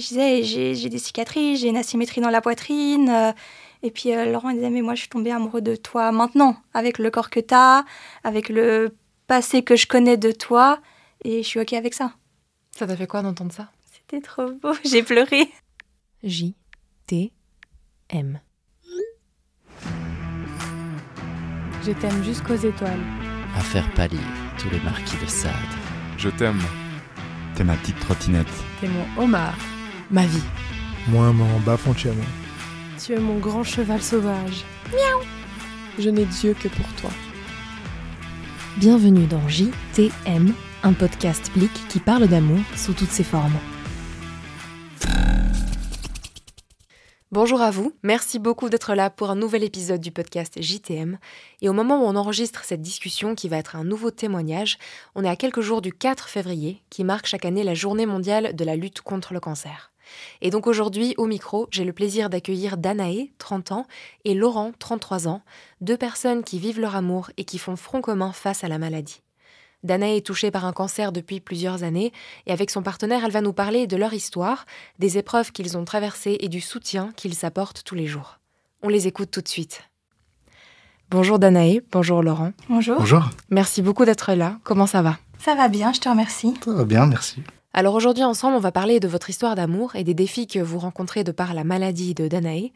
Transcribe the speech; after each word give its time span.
je 0.00 0.08
disais, 0.08 0.74
j'ai 0.74 0.88
des 0.88 0.98
cicatrices, 0.98 1.60
j'ai 1.60 1.68
une 1.68 1.76
asymétrie 1.76 2.20
dans 2.20 2.30
la 2.30 2.40
poitrine. 2.40 3.08
euh, 3.08 3.32
et 3.82 3.90
puis 3.90 4.12
euh, 4.14 4.30
Laurent 4.30 4.50
il 4.50 4.56
disait, 4.56 4.70
mais 4.70 4.82
moi 4.82 4.94
je 4.94 5.00
suis 5.00 5.08
tombée 5.08 5.30
amoureux 5.32 5.62
de 5.62 5.74
toi 5.76 6.12
maintenant, 6.12 6.56
avec 6.74 6.98
le 6.98 7.10
corps 7.10 7.30
que 7.30 7.40
tu 7.40 7.54
as, 7.54 7.84
avec 8.24 8.48
le 8.48 8.94
passé 9.26 9.62
que 9.62 9.76
je 9.76 9.86
connais 9.86 10.16
de 10.16 10.32
toi. 10.32 10.80
Et 11.24 11.42
je 11.42 11.48
suis 11.48 11.60
OK 11.60 11.72
avec 11.74 11.94
ça. 11.94 12.12
Ça 12.76 12.86
t'a 12.86 12.96
fait 12.96 13.06
quoi 13.06 13.22
d'entendre 13.22 13.52
ça? 13.52 13.68
C'était 13.90 14.20
trop 14.20 14.50
beau, 14.52 14.72
j'ai 14.84 15.02
pleuré. 15.02 15.50
J, 16.22 16.54
T, 17.06 17.32
M. 18.10 18.40
Je 21.82 21.92
t'aime 21.92 22.22
jusqu'aux 22.24 22.56
étoiles. 22.56 23.00
à 23.56 23.60
faire 23.60 23.90
pâlir 23.94 24.20
tous 24.58 24.68
les 24.70 24.80
marquis 24.80 25.16
de 25.16 25.26
Sade. 25.26 25.52
Je 26.18 26.28
t'aime. 26.28 26.60
T'es 27.54 27.64
ma 27.64 27.74
petite 27.76 27.98
trottinette. 28.00 28.46
T'es 28.80 28.88
mon 28.88 29.22
homard. 29.22 29.56
Ma 30.12 30.26
vie. 30.26 30.42
Moi, 31.06 31.32
mon 31.32 31.60
Bafonciano. 31.60 32.20
Tu 32.98 33.12
es 33.12 33.20
mon 33.20 33.38
grand 33.38 33.62
cheval 33.62 34.02
sauvage. 34.02 34.64
Miaou. 34.92 35.20
Je 36.00 36.10
n'ai 36.10 36.24
Dieu 36.24 36.56
que 36.60 36.66
pour 36.66 36.86
toi. 37.00 37.10
Bienvenue 38.78 39.26
dans 39.26 39.48
JTM, 39.48 40.52
un 40.82 40.92
podcast 40.94 41.52
Blick 41.54 41.70
qui 41.88 42.00
parle 42.00 42.26
d'amour 42.26 42.58
sous 42.74 42.92
toutes 42.92 43.12
ses 43.12 43.22
formes. 43.22 43.56
Bonjour 47.30 47.60
à 47.60 47.70
vous, 47.70 47.92
merci 48.02 48.40
beaucoup 48.40 48.68
d'être 48.68 48.94
là 48.96 49.08
pour 49.10 49.30
un 49.30 49.36
nouvel 49.36 49.62
épisode 49.62 50.00
du 50.00 50.10
podcast 50.10 50.60
JTM. 50.60 51.18
Et 51.62 51.68
au 51.68 51.72
moment 51.72 52.02
où 52.02 52.08
on 52.08 52.16
enregistre 52.16 52.64
cette 52.64 52.82
discussion 52.82 53.36
qui 53.36 53.48
va 53.48 53.58
être 53.58 53.76
un 53.76 53.84
nouveau 53.84 54.10
témoignage, 54.10 54.76
on 55.14 55.22
est 55.22 55.28
à 55.28 55.36
quelques 55.36 55.60
jours 55.60 55.80
du 55.80 55.92
4 55.92 56.28
février 56.28 56.82
qui 56.90 57.04
marque 57.04 57.26
chaque 57.26 57.44
année 57.44 57.62
la 57.62 57.74
journée 57.74 58.06
mondiale 58.06 58.56
de 58.56 58.64
la 58.64 58.74
lutte 58.74 59.02
contre 59.02 59.32
le 59.34 59.38
cancer. 59.38 59.92
Et 60.40 60.50
donc 60.50 60.66
aujourd'hui, 60.66 61.14
au 61.18 61.26
micro, 61.26 61.68
j'ai 61.70 61.84
le 61.84 61.92
plaisir 61.92 62.30
d'accueillir 62.30 62.76
Danae, 62.76 63.28
30 63.38 63.72
ans, 63.72 63.86
et 64.24 64.34
Laurent, 64.34 64.72
33 64.78 65.28
ans, 65.28 65.42
deux 65.80 65.96
personnes 65.96 66.42
qui 66.44 66.58
vivent 66.58 66.80
leur 66.80 66.96
amour 66.96 67.30
et 67.36 67.44
qui 67.44 67.58
font 67.58 67.76
front 67.76 68.00
commun 68.00 68.32
face 68.32 68.64
à 68.64 68.68
la 68.68 68.78
maladie. 68.78 69.22
Danae 69.82 70.16
est 70.16 70.26
touchée 70.26 70.50
par 70.50 70.66
un 70.66 70.72
cancer 70.72 71.10
depuis 71.10 71.40
plusieurs 71.40 71.84
années 71.84 72.12
et 72.46 72.52
avec 72.52 72.70
son 72.70 72.82
partenaire, 72.82 73.24
elle 73.24 73.30
va 73.30 73.40
nous 73.40 73.54
parler 73.54 73.86
de 73.86 73.96
leur 73.96 74.12
histoire, 74.12 74.66
des 74.98 75.16
épreuves 75.16 75.52
qu'ils 75.52 75.78
ont 75.78 75.84
traversées 75.84 76.36
et 76.40 76.48
du 76.48 76.60
soutien 76.60 77.12
qu'ils 77.16 77.34
s'apportent 77.34 77.82
tous 77.84 77.94
les 77.94 78.06
jours. 78.06 78.38
On 78.82 78.88
les 78.88 79.06
écoute 79.06 79.30
tout 79.30 79.40
de 79.40 79.48
suite. 79.48 79.82
Bonjour 81.10 81.38
Danae, 81.38 81.80
bonjour 81.90 82.22
Laurent. 82.22 82.52
Bonjour. 82.68 82.98
Bonjour. 82.98 83.30
Merci 83.48 83.82
beaucoup 83.82 84.04
d'être 84.04 84.32
là. 84.34 84.58
Comment 84.64 84.86
ça 84.86 85.02
va? 85.02 85.18
Ça 85.38 85.54
va 85.54 85.68
bien, 85.68 85.92
je 85.92 86.00
te 86.00 86.08
remercie. 86.08 86.54
Ça 86.64 86.72
va 86.72 86.84
bien, 86.84 87.06
merci. 87.06 87.42
Alors 87.72 87.94
aujourd'hui 87.94 88.24
ensemble, 88.24 88.56
on 88.56 88.60
va 88.60 88.72
parler 88.72 88.98
de 88.98 89.06
votre 89.06 89.30
histoire 89.30 89.54
d'amour 89.54 89.94
et 89.94 90.02
des 90.02 90.14
défis 90.14 90.48
que 90.48 90.58
vous 90.58 90.80
rencontrez 90.80 91.22
de 91.22 91.30
par 91.30 91.54
la 91.54 91.62
maladie 91.62 92.14
de 92.14 92.26
Danae. 92.26 92.72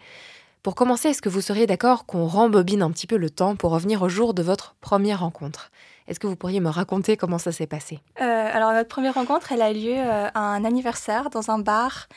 Pour 0.62 0.76
commencer, 0.76 1.08
est-ce 1.08 1.20
que 1.20 1.28
vous 1.28 1.40
seriez 1.40 1.66
d'accord 1.66 2.06
qu'on 2.06 2.26
rembobine 2.26 2.80
un 2.80 2.92
petit 2.92 3.08
peu 3.08 3.16
le 3.16 3.28
temps 3.28 3.56
pour 3.56 3.72
revenir 3.72 4.02
au 4.02 4.08
jour 4.08 4.34
de 4.34 4.42
votre 4.42 4.76
première 4.80 5.20
rencontre? 5.20 5.72
Est-ce 6.06 6.20
que 6.20 6.28
vous 6.28 6.36
pourriez 6.36 6.60
me 6.60 6.68
raconter 6.68 7.16
comment 7.16 7.38
ça 7.38 7.50
s'est 7.50 7.66
passé? 7.66 7.98
Euh, 8.20 8.50
alors, 8.52 8.72
notre 8.72 8.88
première 8.88 9.14
rencontre, 9.14 9.50
elle 9.50 9.62
a 9.62 9.72
eu 9.72 9.74
lieu 9.74 9.96
euh, 9.96 10.28
à 10.32 10.40
un 10.40 10.64
anniversaire 10.64 11.28
dans 11.28 11.50
un 11.50 11.58
bar 11.58 12.08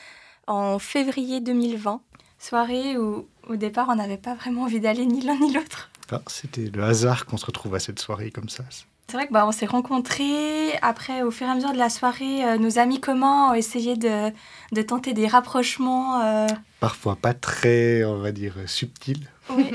en 0.46 0.78
février 0.78 1.40
2020. 1.40 2.00
Soirée 2.38 2.96
où, 2.96 3.26
au 3.48 3.56
départ, 3.56 3.88
on 3.90 3.96
n'avait 3.96 4.18
pas 4.18 4.34
vraiment 4.34 4.62
envie 4.62 4.80
d'aller 4.80 5.04
ni 5.04 5.20
l'un 5.20 5.38
ni 5.38 5.52
l'autre. 5.52 5.90
C'était 6.28 6.70
le 6.72 6.84
hasard 6.84 7.26
qu'on 7.26 7.36
se 7.36 7.44
retrouve 7.44 7.74
à 7.74 7.80
cette 7.80 7.98
soirée 7.98 8.30
comme 8.30 8.48
ça. 8.48 8.62
C'est 9.10 9.16
vrai 9.16 9.26
que 9.26 9.32
bah, 9.32 9.46
on 9.46 9.52
s'est 9.52 9.64
rencontrés. 9.66 10.74
Après, 10.82 11.22
au 11.22 11.30
fur 11.30 11.46
et 11.46 11.50
à 11.50 11.54
mesure 11.54 11.72
de 11.72 11.78
la 11.78 11.88
soirée, 11.88 12.44
euh, 12.44 12.58
nos 12.58 12.78
amis 12.78 13.00
communs 13.00 13.50
ont 13.50 13.54
essayé 13.54 13.96
de, 13.96 14.30
de 14.72 14.82
tenter 14.82 15.14
des 15.14 15.26
rapprochements. 15.26 16.20
euh, 16.20 16.46
Parfois 16.80 17.16
pas 17.16 17.32
très, 17.32 18.04
on 18.04 18.18
va 18.18 18.32
dire, 18.32 18.54
subtil. 18.66 19.26
oui. 19.50 19.70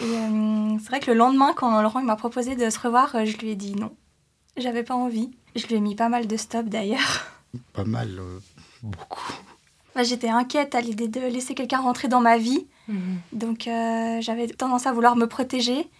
Et, 0.00 0.04
euh, 0.04 0.78
c'est 0.80 0.88
vrai 0.88 1.00
que 1.00 1.10
le 1.10 1.18
lendemain, 1.18 1.52
quand 1.54 1.82
Laurent 1.82 2.00
il 2.00 2.06
m'a 2.06 2.16
proposé 2.16 2.56
de 2.56 2.70
se 2.70 2.78
revoir, 2.80 3.14
euh, 3.14 3.26
je 3.26 3.36
lui 3.36 3.50
ai 3.50 3.56
dit 3.56 3.74
non. 3.74 3.94
J'avais 4.56 4.82
pas 4.84 4.94
envie. 4.94 5.30
Je 5.54 5.66
lui 5.66 5.74
ai 5.74 5.80
mis 5.80 5.94
pas 5.94 6.08
mal 6.08 6.26
de 6.26 6.36
stop 6.38 6.66
d'ailleurs. 6.66 7.26
Pas 7.74 7.84
mal, 7.84 8.08
euh, 8.18 8.38
beaucoup. 8.82 9.32
Bah, 9.94 10.02
J'étais 10.02 10.28
inquiète 10.30 10.74
à 10.74 10.80
l'idée 10.80 11.08
de 11.08 11.20
laisser 11.20 11.54
quelqu'un 11.54 11.80
rentrer 11.80 12.08
dans 12.08 12.20
ma 12.20 12.38
vie. 12.38 12.66
Donc 13.34 13.68
euh, 13.68 14.18
j'avais 14.22 14.46
tendance 14.46 14.86
à 14.86 14.92
vouloir 14.92 15.14
me 15.14 15.26
protéger. 15.26 15.90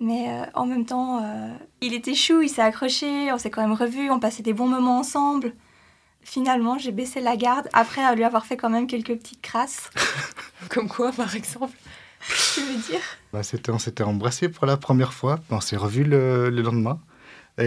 Mais 0.00 0.30
euh, 0.30 0.46
en 0.54 0.64
même 0.64 0.86
temps, 0.86 1.22
euh, 1.22 1.52
il 1.82 1.92
était 1.92 2.14
chou, 2.14 2.40
il 2.40 2.48
s'est 2.48 2.62
accroché, 2.62 3.30
on 3.32 3.38
s'est 3.38 3.50
quand 3.50 3.60
même 3.60 3.74
revus, 3.74 4.10
on 4.10 4.18
passait 4.18 4.42
des 4.42 4.54
bons 4.54 4.66
moments 4.66 4.98
ensemble. 4.98 5.52
Finalement, 6.22 6.78
j'ai 6.78 6.90
baissé 6.90 7.20
la 7.20 7.36
garde 7.36 7.68
après 7.74 8.02
à 8.02 8.14
lui 8.14 8.24
avoir 8.24 8.46
fait 8.46 8.56
quand 8.56 8.70
même 8.70 8.86
quelques 8.86 9.16
petites 9.16 9.42
crasses. 9.42 9.90
Comme 10.70 10.88
quoi, 10.88 11.12
par 11.12 11.34
exemple 11.36 11.76
Tu 12.54 12.60
veux 12.60 12.78
dire? 12.90 13.00
Bah, 13.32 13.42
c'était, 13.42 13.70
on 13.70 13.78
s'était 13.78 14.02
embrassés 14.02 14.48
pour 14.48 14.66
la 14.66 14.78
première 14.78 15.12
fois, 15.12 15.38
on 15.50 15.60
s'est 15.60 15.76
revus 15.76 16.04
le, 16.04 16.48
le 16.48 16.62
lendemain. 16.62 16.98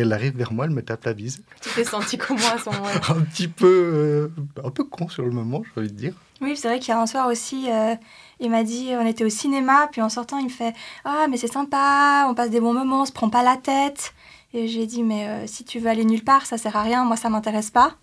Elle 0.01 0.11
arrive 0.11 0.35
vers 0.35 0.51
moi, 0.51 0.65
elle 0.65 0.71
me 0.71 0.81
tape 0.81 1.05
la 1.05 1.13
bise. 1.13 1.43
Tu 1.61 1.69
t'es 1.69 1.83
senti 1.83 2.17
comment 2.17 2.39
à 2.39 2.57
ce 2.57 2.69
moment-là 2.69 2.99
Un 3.09 3.21
petit 3.21 3.47
peu, 3.47 3.67
euh, 3.67 4.27
un 4.63 4.71
peu 4.71 4.83
con 4.83 5.07
sur 5.07 5.23
le 5.23 5.31
moment, 5.31 5.63
j'ai 5.63 5.81
envie 5.81 5.91
de 5.91 5.97
dire. 5.97 6.13
Oui, 6.41 6.57
c'est 6.57 6.67
vrai 6.67 6.79
qu'il 6.79 6.89
y 6.89 6.91
a 6.91 6.99
un 6.99 7.05
soir 7.05 7.27
aussi, 7.27 7.67
euh, 7.69 7.95
il 8.39 8.49
m'a 8.49 8.63
dit, 8.63 8.89
on 8.99 9.05
était 9.05 9.23
au 9.23 9.29
cinéma, 9.29 9.87
puis 9.91 10.01
en 10.01 10.09
sortant, 10.09 10.39
il 10.39 10.45
me 10.45 10.49
fait 10.49 10.73
Ah, 11.05 11.27
mais 11.29 11.37
c'est 11.37 11.51
sympa, 11.51 12.25
on 12.27 12.33
passe 12.33 12.49
des 12.49 12.59
bons 12.59 12.73
moments, 12.73 13.03
on 13.03 13.05
se 13.05 13.11
prend 13.11 13.29
pas 13.29 13.43
la 13.43 13.55
tête. 13.55 14.13
Et 14.53 14.67
j'ai 14.67 14.85
dit 14.85 15.03
Mais 15.03 15.27
euh, 15.27 15.47
si 15.47 15.63
tu 15.63 15.79
veux 15.79 15.89
aller 15.89 16.05
nulle 16.05 16.23
part, 16.23 16.45
ça 16.45 16.57
sert 16.57 16.75
à 16.75 16.83
rien, 16.83 17.03
moi 17.05 17.17
ça 17.17 17.29
m'intéresse 17.29 17.71
pas. 17.71 17.95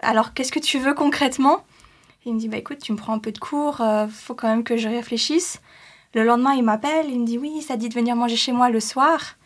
Alors 0.00 0.34
qu'est-ce 0.34 0.52
que 0.52 0.60
tu 0.60 0.78
veux 0.78 0.94
concrètement? 0.94 1.64
Il 2.24 2.34
me 2.34 2.38
dit 2.38 2.48
Bah 2.48 2.56
écoute, 2.56 2.78
tu 2.78 2.92
me 2.92 2.96
prends 2.96 3.14
un 3.14 3.18
peu 3.18 3.32
de 3.32 3.38
cours, 3.38 3.80
euh, 3.80 4.06
faut 4.08 4.34
quand 4.34 4.48
même 4.48 4.64
que 4.64 4.76
je 4.76 4.88
réfléchisse. 4.88 5.60
Le 6.14 6.24
lendemain, 6.24 6.52
il 6.52 6.62
m'appelle, 6.62 7.06
il 7.08 7.20
me 7.20 7.26
dit 7.26 7.38
Oui, 7.38 7.62
ça 7.62 7.76
dit 7.76 7.88
de 7.88 7.94
venir 7.94 8.14
manger 8.14 8.36
chez 8.36 8.52
moi 8.52 8.70
le 8.70 8.80
soir. 8.80 9.36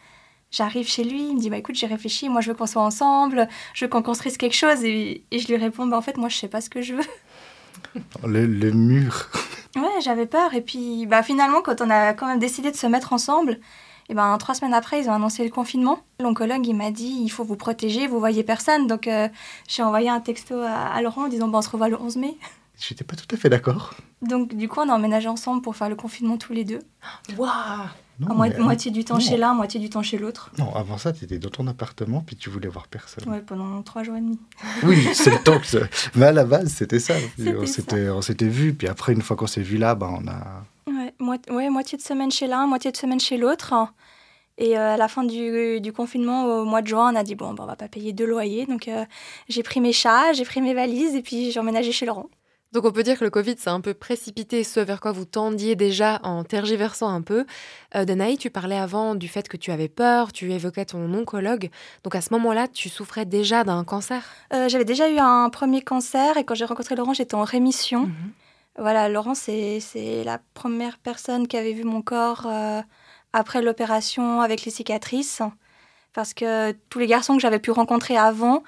J'arrive 0.51 0.89
chez 0.89 1.05
lui, 1.05 1.29
il 1.29 1.35
me 1.37 1.41
dit 1.41 1.51
Bah 1.51 1.59
écoute, 1.59 1.75
j'ai 1.75 1.87
réfléchi, 1.87 2.29
moi 2.29 2.41
je 2.41 2.51
veux 2.51 2.57
qu'on 2.57 2.67
soit 2.67 2.83
ensemble, 2.83 3.49
je 3.75 3.85
veux 3.85 3.89
qu'on 3.89 4.03
construise 4.03 4.37
quelque 4.37 4.55
chose. 4.57 4.85
Et, 4.85 5.25
et 5.31 5.39
je 5.39 5.49
lui 5.49 5.57
réponds 5.57 5.87
Bah 5.87 5.97
en 5.97 6.03
fait, 6.03 6.17
moi 6.17 6.29
je 6.29 6.37
sais 6.37 6.49
pas 6.49 6.61
ce 6.61 6.71
que 6.71 6.83
je 6.83 6.95
veux. 6.95 7.05
Le, 8.25 8.47
le 8.47 8.71
mur. 8.73 9.29
Ouais, 9.77 10.01
j'avais 10.03 10.27
peur. 10.27 10.55
Et 10.55 10.61
puis, 10.63 11.07
bah, 11.07 11.23
finalement, 11.23 11.61
quand 11.63 11.81
on 11.81 11.91
a 11.91 12.15
quand 12.15 12.27
même 12.27 12.39
décidé 12.39 12.71
de 12.71 12.77
se 12.77 12.87
mettre 12.87 13.13
ensemble, 13.13 13.59
et 14.09 14.15
ben, 14.15 14.37
trois 14.39 14.55
semaines 14.55 14.75
après, 14.75 15.01
ils 15.01 15.09
ont 15.09 15.13
annoncé 15.13 15.45
le 15.45 15.51
confinement. 15.51 16.01
L'oncologue, 16.21 16.67
il 16.67 16.75
m'a 16.75 16.91
dit, 16.91 17.19
il 17.23 17.29
faut 17.29 17.45
vous 17.45 17.57
protéger, 17.57 18.07
vous 18.07 18.19
voyez 18.19 18.43
personne. 18.45 18.87
Donc, 18.87 19.07
euh, 19.09 19.29
j'ai 19.69 19.83
envoyé 19.83 20.09
un 20.09 20.21
texto 20.21 20.55
à, 20.61 20.71
à 20.73 21.03
Laurent 21.03 21.25
en 21.25 21.29
disant, 21.29 21.49
bah, 21.49 21.59
on 21.59 21.63
se 21.63 21.69
revoit 21.71 21.89
le 21.89 22.01
11 22.01 22.17
mai. 22.17 22.37
J'étais 22.79 23.05
pas 23.05 23.17
tout 23.17 23.27
à 23.35 23.37
fait 23.39 23.49
d'accord. 23.49 23.95
Donc, 24.23 24.55
du 24.55 24.69
coup, 24.69 24.81
on 24.81 24.89
a 24.89 24.95
emménagé 24.95 25.29
ensemble 25.29 25.61
pour 25.63 25.77
faire 25.77 25.89
le 25.89 25.97
confinement 25.97 26.37
tous 26.39 26.53
les 26.53 26.65
deux. 26.65 26.81
Waouh 27.37 27.51
Non, 28.19 28.29
À 28.29 28.35
moi- 28.35 28.49
mais- 28.49 28.59
moitié 28.59 28.91
du 28.91 29.05
temps 29.05 29.15
non. 29.15 29.21
chez 29.21 29.37
l'un, 29.37 29.53
moitié 29.53 29.79
du 29.79 29.91
temps 29.91 30.03
chez 30.03 30.17
l'autre. 30.17 30.51
Non, 30.59 30.75
avant 30.75 30.97
ça, 30.97 31.13
tu 31.13 31.25
étais 31.25 31.39
dans 31.39 31.51
ton 31.51 31.67
appartement, 31.67 32.23
puis 32.27 32.35
tu 32.37 32.49
voulais 32.49 32.69
voir 32.69 32.89
personne. 32.89 33.29
Ouais, 33.29 33.41
pendant 33.41 33.83
trois 33.83 34.03
jours 34.05 34.17
et 34.17 34.21
demi. 34.21 34.39
Oui, 34.85 35.07
c'est 35.13 35.31
le 35.31 35.39
temps 35.43 35.59
que 35.59 35.87
Mais 36.15 36.27
à 36.27 36.33
la 36.33 36.45
base, 36.45 36.69
c'était 36.73 36.99
ça. 37.01 37.15
On 37.39 38.23
s'était, 38.23 38.49
vus, 38.49 38.73
puis 38.75 38.89
après, 38.89 39.13
une 39.13 39.23
fois 39.23 39.37
qu'on 39.37 39.47
s'est 39.47 39.61
vus 39.63 39.77
là, 39.79 39.95
ben, 39.95 40.19
on 40.23 40.27
a. 40.29 40.65
Ouais, 40.91 41.13
moi- 41.19 41.37
ouais, 41.51 41.69
moitié 41.69 41.99
de 41.99 42.03
semaine 42.03 42.31
chez 42.31 42.47
l'un, 42.47 42.67
moitié 42.67 42.91
de 42.91 42.97
semaine 42.97 43.21
chez 43.21 43.37
l'autre. 43.37 43.75
Et 44.59 44.79
euh, 44.79 44.95
à 44.95 44.97
la 44.97 45.09
fin 45.09 45.23
du, 45.23 45.81
du 45.83 45.93
confinement, 45.93 46.45
au 46.47 46.65
mois 46.65 46.81
de 46.81 46.87
juin, 46.87 47.13
on 47.13 47.17
a 47.17 47.23
dit 47.23 47.35
bon, 47.35 47.53
bah, 47.53 47.65
on 47.65 47.67
va 47.67 47.77
pas 47.77 47.89
payer 47.89 48.15
deux 48.15 48.25
loyers. 48.25 48.65
Donc 48.65 48.89
euh, 48.89 49.05
j'ai 49.51 49.63
pris 49.63 49.83
mes 49.83 49.93
chats, 49.93 50.33
j'ai 50.33 50.45
pris 50.47 50.63
mes 50.63 50.73
valises 50.73 51.15
et 51.15 51.21
puis 51.21 51.51
j'ai 51.51 51.61
emménagé 51.61 51.93
chez 51.93 52.07
Laurent. 52.07 52.31
Donc 52.73 52.85
on 52.85 52.91
peut 52.91 53.03
dire 53.03 53.19
que 53.19 53.25
le 53.25 53.31
Covid, 53.31 53.57
ça 53.59 53.71
a 53.71 53.75
un 53.75 53.81
peu 53.81 53.95
précipité 53.95 54.65
ce 54.65 54.81
vers 54.81 55.01
quoi 55.01 55.13
vous 55.13 55.25
tendiez 55.25 55.77
déjà 55.77 56.21
en 56.25 56.45
tergiversant 56.45 57.09
un 57.09 57.23
peu. 57.23 57.47
Euh, 57.95 58.05
Danaï, 58.05 58.37
tu 58.37 58.51
parlais 58.51 58.77
avant 58.77 59.15
du 59.15 59.29
fait 59.29 59.49
que 59.49 59.57
tu 59.57 59.71
avais 59.71 59.89
peur, 59.89 60.33
tu 60.33 60.53
évoquais 60.53 60.85
ton 60.85 61.13
oncologue. 61.15 61.71
Donc 62.05 62.15
à 62.15 62.21
ce 62.21 62.33
moment-là, 62.35 62.69
tu 62.69 62.89
souffrais 62.89 63.25
déjà 63.25 63.65
d'un 63.65 63.85
cancer? 63.85 64.23
Euh, 64.53 64.69
J'avais 64.69 64.85
déjà 64.85 65.09
eu 65.09 65.19
un 65.19 65.49
premier 65.49 65.81
cancer 65.81 66.37
et 66.37 66.45
quand 66.45 66.55
j'ai 66.55 66.65
rencontré 66.65 66.97
Laurent, 66.97 67.15
j'étais 67.15 67.35
en 67.35 67.45
rémission. 67.45 68.11
Voilà, 68.79 69.09
Laurent, 69.09 69.35
c'est 69.35 69.81
c'est 69.81 70.23
la 70.25 70.39
première 70.53 70.99
personne 70.99 71.49
qui 71.49 71.57
avait 71.57 71.73
vu 71.73 71.85
mon 71.85 72.03
corps 72.03 72.47
euh, 72.47 72.83
après 73.33 73.63
l'opération 73.63 74.43
avec 74.43 74.65
les 74.65 74.71
cicatrices. 74.71 75.41
Parce 76.13 76.35
que 76.35 76.73
tous 76.91 76.99
les 76.99 77.07
garçons 77.07 77.35
que 77.37 77.41
j'avais 77.41 77.59
pu 77.59 77.71
rencontrer 77.71 78.17
avant, 78.17 78.63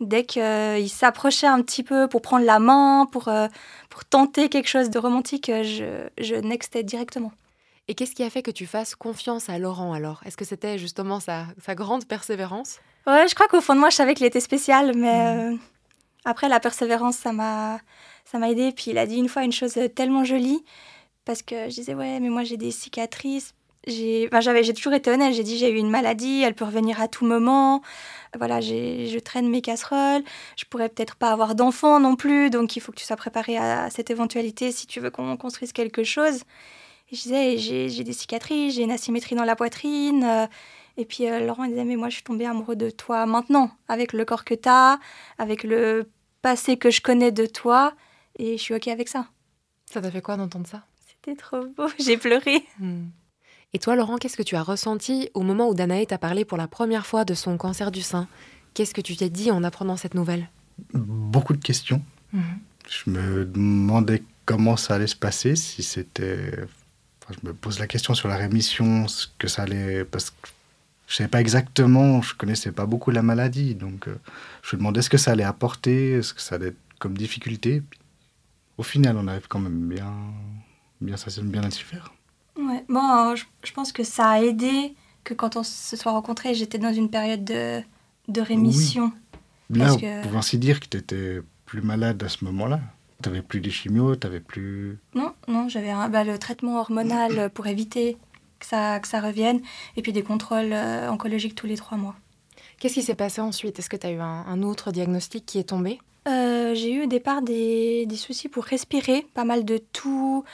dès 0.00 0.24
qu'ils 0.24 0.88
s'approchaient 0.90 1.46
un 1.46 1.62
petit 1.62 1.82
peu 1.82 2.08
pour 2.08 2.22
prendre 2.22 2.44
la 2.44 2.58
main, 2.58 3.06
pour, 3.10 3.28
euh, 3.28 3.48
pour 3.90 4.04
tenter 4.04 4.48
quelque 4.48 4.68
chose 4.68 4.90
de 4.90 4.98
romantique, 4.98 5.48
euh, 5.48 5.62
je, 5.62 6.24
je 6.24 6.34
nextais 6.34 6.82
directement. 6.82 7.32
Et 7.88 7.94
qu'est-ce 7.94 8.14
qui 8.14 8.22
a 8.22 8.30
fait 8.30 8.42
que 8.42 8.50
tu 8.50 8.66
fasses 8.66 8.94
confiance 8.94 9.50
à 9.50 9.58
Laurent 9.58 9.92
alors? 9.92 10.22
Est-ce 10.24 10.36
que 10.36 10.44
c'était 10.44 10.78
justement 10.78 11.20
sa, 11.20 11.46
sa 11.62 11.74
grande 11.74 12.06
persévérance? 12.06 12.78
Ouais, 13.06 13.28
je 13.28 13.34
crois 13.34 13.48
qu'au 13.48 13.60
fond 13.60 13.74
de 13.74 13.80
moi, 13.80 13.90
je 13.90 13.96
savais 13.96 14.14
qu'il 14.14 14.24
était 14.24 14.40
spécial, 14.40 14.96
mais 14.96 15.52
euh, 15.52 15.56
après, 16.24 16.48
la 16.48 16.60
persévérance, 16.60 17.16
ça 17.16 17.32
m'a, 17.32 17.78
ça 18.24 18.38
m'a 18.38 18.50
aidé. 18.50 18.72
Puis 18.72 18.92
il 18.92 18.98
a 18.98 19.06
dit 19.06 19.16
une 19.16 19.28
fois 19.28 19.44
une 19.44 19.52
chose 19.52 19.78
tellement 19.94 20.24
jolie, 20.24 20.64
parce 21.26 21.42
que 21.42 21.68
je 21.68 21.74
disais, 21.74 21.94
ouais, 21.94 22.20
mais 22.20 22.30
moi 22.30 22.42
j'ai 22.44 22.56
des 22.56 22.70
cicatrices. 22.70 23.54
J'ai 23.86 24.26
enfin, 24.28 24.40
j'avais- 24.40 24.62
j'ai 24.64 24.72
toujours 24.74 24.94
été 24.94 25.10
honnête. 25.10 25.34
J'ai 25.34 25.42
dit 25.42 25.58
j'ai 25.58 25.70
eu 25.70 25.76
une 25.76 25.90
maladie, 25.90 26.42
elle 26.42 26.54
peut 26.54 26.64
revenir 26.64 27.00
à 27.00 27.08
tout 27.08 27.24
moment. 27.26 27.82
Voilà, 28.36 28.60
j'ai- 28.60 29.06
je 29.08 29.18
traîne 29.18 29.48
mes 29.48 29.60
casseroles. 29.62 30.22
Je 30.56 30.64
pourrais 30.64 30.88
peut-être 30.88 31.16
pas 31.16 31.30
avoir 31.30 31.54
d'enfant 31.54 32.00
non 32.00 32.16
plus, 32.16 32.50
donc 32.50 32.76
il 32.76 32.80
faut 32.80 32.92
que 32.92 32.96
tu 32.98 33.04
sois 33.04 33.16
préparé 33.16 33.56
à 33.58 33.90
cette 33.90 34.10
éventualité 34.10 34.72
si 34.72 34.86
tu 34.86 35.00
veux 35.00 35.10
qu'on 35.10 35.36
construise 35.36 35.72
quelque 35.72 36.02
chose. 36.04 36.42
Et 37.12 37.16
je 37.16 37.22
disais 37.22 37.58
j'ai 37.58 37.88
j'ai 37.90 38.04
des 38.04 38.12
cicatrices, 38.14 38.74
j'ai 38.74 38.82
une 38.82 38.90
asymétrie 38.90 39.34
dans 39.36 39.44
la 39.44 39.54
poitrine. 39.56 40.24
euh, 40.24 40.46
et 40.96 41.04
puis 41.04 41.28
euh, 41.28 41.40
Laurent 41.40 41.64
il 41.64 41.70
disait 41.70 41.84
mais 41.84 41.96
moi 41.96 42.08
je 42.08 42.14
suis 42.14 42.22
tombée 42.24 42.46
amoureux 42.46 42.76
de 42.76 42.88
toi 42.90 43.26
maintenant, 43.26 43.70
avec 43.88 44.12
le 44.12 44.24
corps 44.24 44.44
que 44.44 44.54
tu 44.54 44.68
as, 44.68 44.98
avec 45.38 45.62
le 45.64 46.08
passé 46.40 46.76
que 46.76 46.90
je 46.90 47.00
connais 47.02 47.32
de 47.32 47.46
toi, 47.46 47.92
et 48.38 48.56
je 48.56 48.62
suis 48.62 48.74
ok 48.74 48.88
avec 48.88 49.08
ça. 49.08 49.26
Ça 49.92 50.00
t'a 50.00 50.10
fait 50.10 50.22
quoi 50.22 50.36
d'entendre 50.36 50.66
ça? 50.66 50.82
C'était 51.06 51.36
trop 51.36 51.64
beau, 51.66 51.86
j'ai 51.98 52.16
pleuré. 52.16 52.64
Et 53.74 53.80
toi, 53.80 53.96
Laurent, 53.96 54.18
qu'est-ce 54.18 54.36
que 54.36 54.42
tu 54.44 54.54
as 54.54 54.62
ressenti 54.62 55.28
au 55.34 55.42
moment 55.42 55.68
où 55.68 55.74
Danae 55.74 56.06
t'a 56.06 56.16
parlé 56.16 56.44
pour 56.44 56.56
la 56.56 56.68
première 56.68 57.06
fois 57.06 57.24
de 57.24 57.34
son 57.34 57.56
cancer 57.56 57.90
du 57.90 58.02
sein? 58.02 58.28
Qu'est-ce 58.72 58.94
que 58.94 59.00
tu 59.00 59.16
t'es 59.16 59.30
dit 59.30 59.50
en 59.50 59.64
apprenant 59.64 59.96
cette 59.96 60.14
nouvelle? 60.14 60.48
Beaucoup 60.92 61.54
de 61.54 61.62
questions. 61.62 62.00
Je 62.32 63.10
me 63.10 63.44
demandais 63.44 64.22
comment 64.46 64.76
ça 64.76 64.94
allait 64.94 65.08
se 65.08 65.16
passer, 65.16 65.56
si 65.56 65.82
c'était. 65.82 66.52
Enfin, 67.22 67.38
je 67.42 67.48
me 67.48 67.52
pose 67.52 67.80
la 67.80 67.88
question 67.88 68.14
sur 68.14 68.28
la 68.28 68.36
rémission, 68.36 69.08
ce 69.08 69.26
que 69.38 69.48
ça 69.48 69.62
allait. 69.62 70.04
Parce 70.04 70.30
que 70.30 70.48
je 71.08 71.16
savais 71.16 71.28
pas 71.28 71.40
exactement, 71.40 72.22
je 72.22 72.34
connaissais 72.34 72.72
pas 72.72 72.86
beaucoup 72.86 73.10
la 73.10 73.22
maladie, 73.22 73.74
donc 73.74 74.08
euh, 74.08 74.14
je 74.62 74.76
me 74.76 74.80
demandais 74.80 75.02
ce 75.02 75.10
que 75.10 75.18
ça 75.18 75.32
allait 75.32 75.44
apporter, 75.44 76.22
ce 76.22 76.32
que 76.32 76.40
ça 76.40 76.54
allait 76.54 76.68
être 76.68 76.78
comme 76.98 77.18
difficulté. 77.18 77.82
Puis, 77.90 78.00
au 78.78 78.84
final, 78.84 79.16
on 79.18 79.26
arrive 79.26 79.48
quand 79.48 79.58
même 79.58 79.88
bien, 79.88 80.14
bien, 81.00 81.16
ça 81.16 81.30
bien 81.42 81.62
à 81.62 81.70
s'y 81.70 81.82
faire. 81.82 82.13
Ouais, 82.58 82.84
moi, 82.88 83.34
je, 83.36 83.44
je 83.64 83.72
pense 83.72 83.92
que 83.92 84.04
ça 84.04 84.30
a 84.30 84.40
aidé 84.40 84.94
que 85.24 85.34
quand 85.34 85.56
on 85.56 85.62
se 85.62 85.96
soit 85.96 86.12
rencontrés, 86.12 86.54
j'étais 86.54 86.78
dans 86.78 86.92
une 86.92 87.10
période 87.10 87.44
de, 87.44 87.82
de 88.28 88.40
rémission. 88.40 89.12
Là, 89.70 89.86
Parce 89.86 89.96
on 89.96 90.00
que- 90.00 90.22
pouvait 90.22 90.36
ainsi 90.38 90.58
dire 90.58 90.80
que 90.80 90.86
tu 90.86 90.96
étais 90.98 91.40
plus 91.66 91.80
malade 91.82 92.22
à 92.22 92.28
ce 92.28 92.44
moment-là. 92.44 92.80
Tu 93.22 93.28
n'avais 93.28 93.42
plus 93.42 93.60
les 93.60 93.70
chimios, 93.70 94.16
tu 94.16 94.28
plus. 94.40 94.98
Non, 95.14 95.32
non, 95.48 95.68
j'avais 95.68 95.90
un- 95.90 96.08
bah, 96.08 96.24
le 96.24 96.38
traitement 96.38 96.78
hormonal 96.78 97.50
pour 97.50 97.66
éviter 97.66 98.16
que 98.60 98.66
ça, 98.66 99.00
que 99.00 99.08
ça 99.08 99.20
revienne, 99.20 99.60
et 99.96 100.02
puis 100.02 100.12
des 100.12 100.22
contrôles 100.22 100.72
euh, 100.72 101.10
oncologiques 101.10 101.54
tous 101.54 101.66
les 101.66 101.76
trois 101.76 101.96
mois. 101.98 102.14
Qu'est-ce 102.78 102.94
qui 102.94 103.02
s'est 103.02 103.14
passé 103.14 103.40
ensuite? 103.40 103.78
Est-ce 103.78 103.88
que 103.88 103.96
tu 103.96 104.06
as 104.06 104.10
eu 104.10 104.18
un, 104.20 104.44
un 104.46 104.62
autre 104.62 104.92
diagnostic 104.92 105.46
qui 105.46 105.58
est 105.58 105.64
tombé? 105.70 105.98
Euh, 106.26 106.74
j'ai 106.74 106.92
eu 106.92 107.02
au 107.04 107.06
départ 107.06 107.42
des, 107.42 108.06
soucis 108.16 108.48
pour 108.48 108.64
respirer, 108.64 109.26
pas 109.34 109.44
mal 109.44 109.64
de 109.64 109.78
toux. 109.78 110.44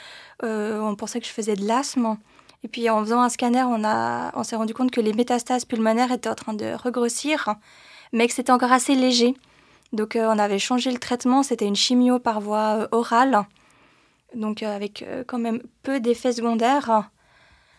euh, 0.43 0.81
on 0.81 0.95
pensait 0.95 1.19
que 1.21 1.27
je 1.27 1.31
faisais 1.31 1.55
de 1.55 1.65
l'asthme. 1.65 2.17
Et 2.63 2.67
puis 2.67 2.89
en 2.89 2.99
faisant 3.03 3.21
un 3.21 3.29
scanner, 3.29 3.63
on, 3.63 3.83
a, 3.83 4.31
on 4.35 4.43
s'est 4.43 4.55
rendu 4.55 4.73
compte 4.73 4.91
que 4.91 5.01
les 5.01 5.13
métastases 5.13 5.65
pulmonaires 5.65 6.11
étaient 6.11 6.29
en 6.29 6.35
train 6.35 6.53
de 6.53 6.73
regrossir, 6.73 7.55
mais 8.13 8.27
que 8.27 8.33
c'était 8.33 8.51
encore 8.51 8.71
assez 8.71 8.95
léger. 8.95 9.35
Donc 9.93 10.15
euh, 10.15 10.27
on 10.29 10.37
avait 10.39 10.59
changé 10.59 10.91
le 10.91 10.99
traitement, 10.99 11.43
c'était 11.43 11.65
une 11.65 11.75
chimio 11.75 12.19
par 12.19 12.41
voie 12.41 12.87
orale, 12.91 13.45
donc 14.35 14.63
avec 14.63 15.05
quand 15.27 15.39
même 15.39 15.61
peu 15.83 15.99
d'effets 15.99 16.33
secondaires. 16.33 17.09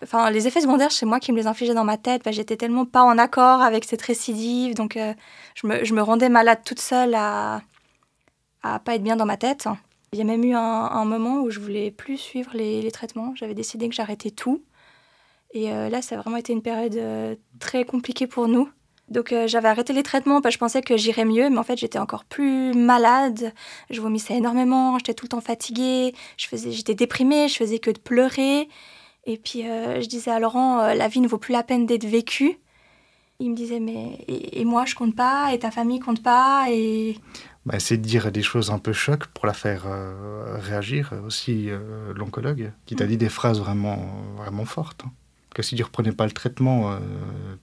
Enfin, 0.02 0.30
les 0.30 0.48
effets 0.48 0.60
secondaires, 0.60 0.92
c'est 0.92 1.06
moi 1.06 1.20
qui 1.20 1.32
me 1.32 1.36
les 1.38 1.46
infligeais 1.46 1.74
dans 1.74 1.84
ma 1.84 1.96
tête. 1.96 2.22
J'étais 2.32 2.56
tellement 2.56 2.84
pas 2.86 3.02
en 3.02 3.18
accord 3.18 3.62
avec 3.62 3.84
cette 3.84 4.02
récidive, 4.02 4.74
donc 4.74 4.98
je, 5.54 5.66
me, 5.66 5.84
je 5.84 5.94
me 5.94 6.02
rendais 6.02 6.28
malade 6.28 6.60
toute 6.64 6.80
seule 6.80 7.14
à, 7.14 7.62
à 8.62 8.78
pas 8.78 8.94
être 8.94 9.02
bien 9.02 9.16
dans 9.16 9.26
ma 9.26 9.36
tête. 9.36 9.68
Il 10.12 10.18
y 10.18 10.22
a 10.22 10.24
même 10.24 10.44
eu 10.44 10.54
un, 10.54 11.04
moment 11.06 11.40
où 11.40 11.48
je 11.48 11.58
voulais 11.58 11.90
plus 11.90 12.18
suivre 12.18 12.50
les, 12.52 12.90
traitements. 12.90 13.34
J'avais 13.34 13.54
décidé 13.54 13.88
que 13.88 13.94
j'arrêtais 13.94 14.30
tout. 14.30 14.62
Et 15.54 15.72
euh, 15.72 15.88
là, 15.88 16.02
ça 16.02 16.16
a 16.16 16.20
vraiment 16.20 16.36
été 16.36 16.52
une 16.52 16.60
période 16.60 16.96
euh, 16.96 17.34
très 17.60 17.86
compliquée 17.86 18.26
pour 18.26 18.46
nous. 18.46 18.68
Donc 19.08 19.32
euh, 19.32 19.46
j'avais 19.46 19.68
arrêté 19.68 19.94
les 19.94 20.02
traitements 20.02 20.42
parce 20.42 20.54
que 20.54 20.56
je 20.56 20.58
pensais 20.58 20.82
que 20.82 20.98
j'irais 20.98 21.24
mieux, 21.24 21.48
mais 21.48 21.58
en 21.58 21.62
fait 21.62 21.78
j'étais 21.78 21.98
encore 21.98 22.24
plus 22.24 22.74
malade. 22.74 23.54
Je 23.88 24.02
vomissais 24.02 24.34
énormément, 24.34 24.98
j'étais 24.98 25.14
tout 25.14 25.24
le 25.24 25.30
temps 25.30 25.40
fatiguée, 25.40 26.14
je 26.36 26.46
faisais, 26.46 26.72
j'étais 26.72 26.94
déprimée, 26.94 27.48
je 27.48 27.56
faisais 27.56 27.78
que 27.78 27.90
de 27.90 27.98
pleurer. 27.98 28.68
Et 29.24 29.38
puis 29.38 29.62
je 29.64 30.06
disais 30.06 30.30
à 30.30 30.38
Laurent, 30.38 30.94
la 30.94 31.08
vie 31.08 31.20
ne 31.20 31.28
vaut 31.28 31.38
plus 31.38 31.52
la 31.52 31.62
peine 31.62 31.84
d'être 31.84 32.06
vécue. 32.06 32.58
Il 33.38 33.50
me 33.50 33.56
disait, 33.56 33.80
mais 33.80 34.18
et, 34.28 34.60
et 34.60 34.64
moi 34.64 34.84
je 34.86 34.94
compte 34.94 35.16
pas, 35.16 35.52
et 35.52 35.58
ta 35.58 35.70
famille 35.70 36.00
compte 36.00 36.22
pas, 36.22 36.66
et 36.70 37.16
Bah, 37.64 37.76
essayer 37.76 37.96
de 37.98 38.04
dire 38.04 38.32
des 38.32 38.42
choses 38.42 38.70
un 38.70 38.78
peu 38.78 38.92
choc 38.92 39.26
pour 39.26 39.46
la 39.46 39.52
faire 39.52 39.84
euh, 39.86 40.58
réagir. 40.58 41.12
Aussi, 41.24 41.70
euh, 41.70 42.12
l'oncologue, 42.14 42.72
qui 42.86 42.96
t'a 42.96 43.06
dit 43.06 43.16
des 43.16 43.28
phrases 43.28 43.60
vraiment, 43.60 44.04
vraiment 44.36 44.64
fortes. 44.64 45.02
hein. 45.06 45.12
Que 45.54 45.62
si 45.62 45.76
tu 45.76 45.82
reprenais 45.82 46.12
pas 46.12 46.24
le 46.24 46.32
traitement, 46.32 46.92
euh, 46.92 46.98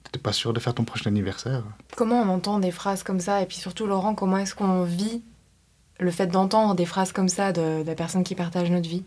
t'étais 0.04 0.20
pas 0.20 0.32
sûr 0.32 0.52
de 0.52 0.60
faire 0.60 0.74
ton 0.74 0.84
prochain 0.84 1.10
anniversaire. 1.10 1.64
Comment 1.96 2.22
on 2.22 2.28
entend 2.28 2.60
des 2.60 2.70
phrases 2.70 3.02
comme 3.02 3.18
ça? 3.20 3.42
Et 3.42 3.46
puis 3.46 3.56
surtout, 3.56 3.86
Laurent, 3.86 4.14
comment 4.14 4.38
est-ce 4.38 4.54
qu'on 4.54 4.84
vit 4.84 5.22
le 5.98 6.10
fait 6.12 6.28
d'entendre 6.28 6.76
des 6.76 6.86
phrases 6.86 7.12
comme 7.12 7.28
ça 7.28 7.52
de, 7.52 7.82
de 7.82 7.86
la 7.86 7.94
personne 7.96 8.22
qui 8.22 8.36
partage 8.36 8.70
notre 8.70 8.88
vie? 8.88 9.02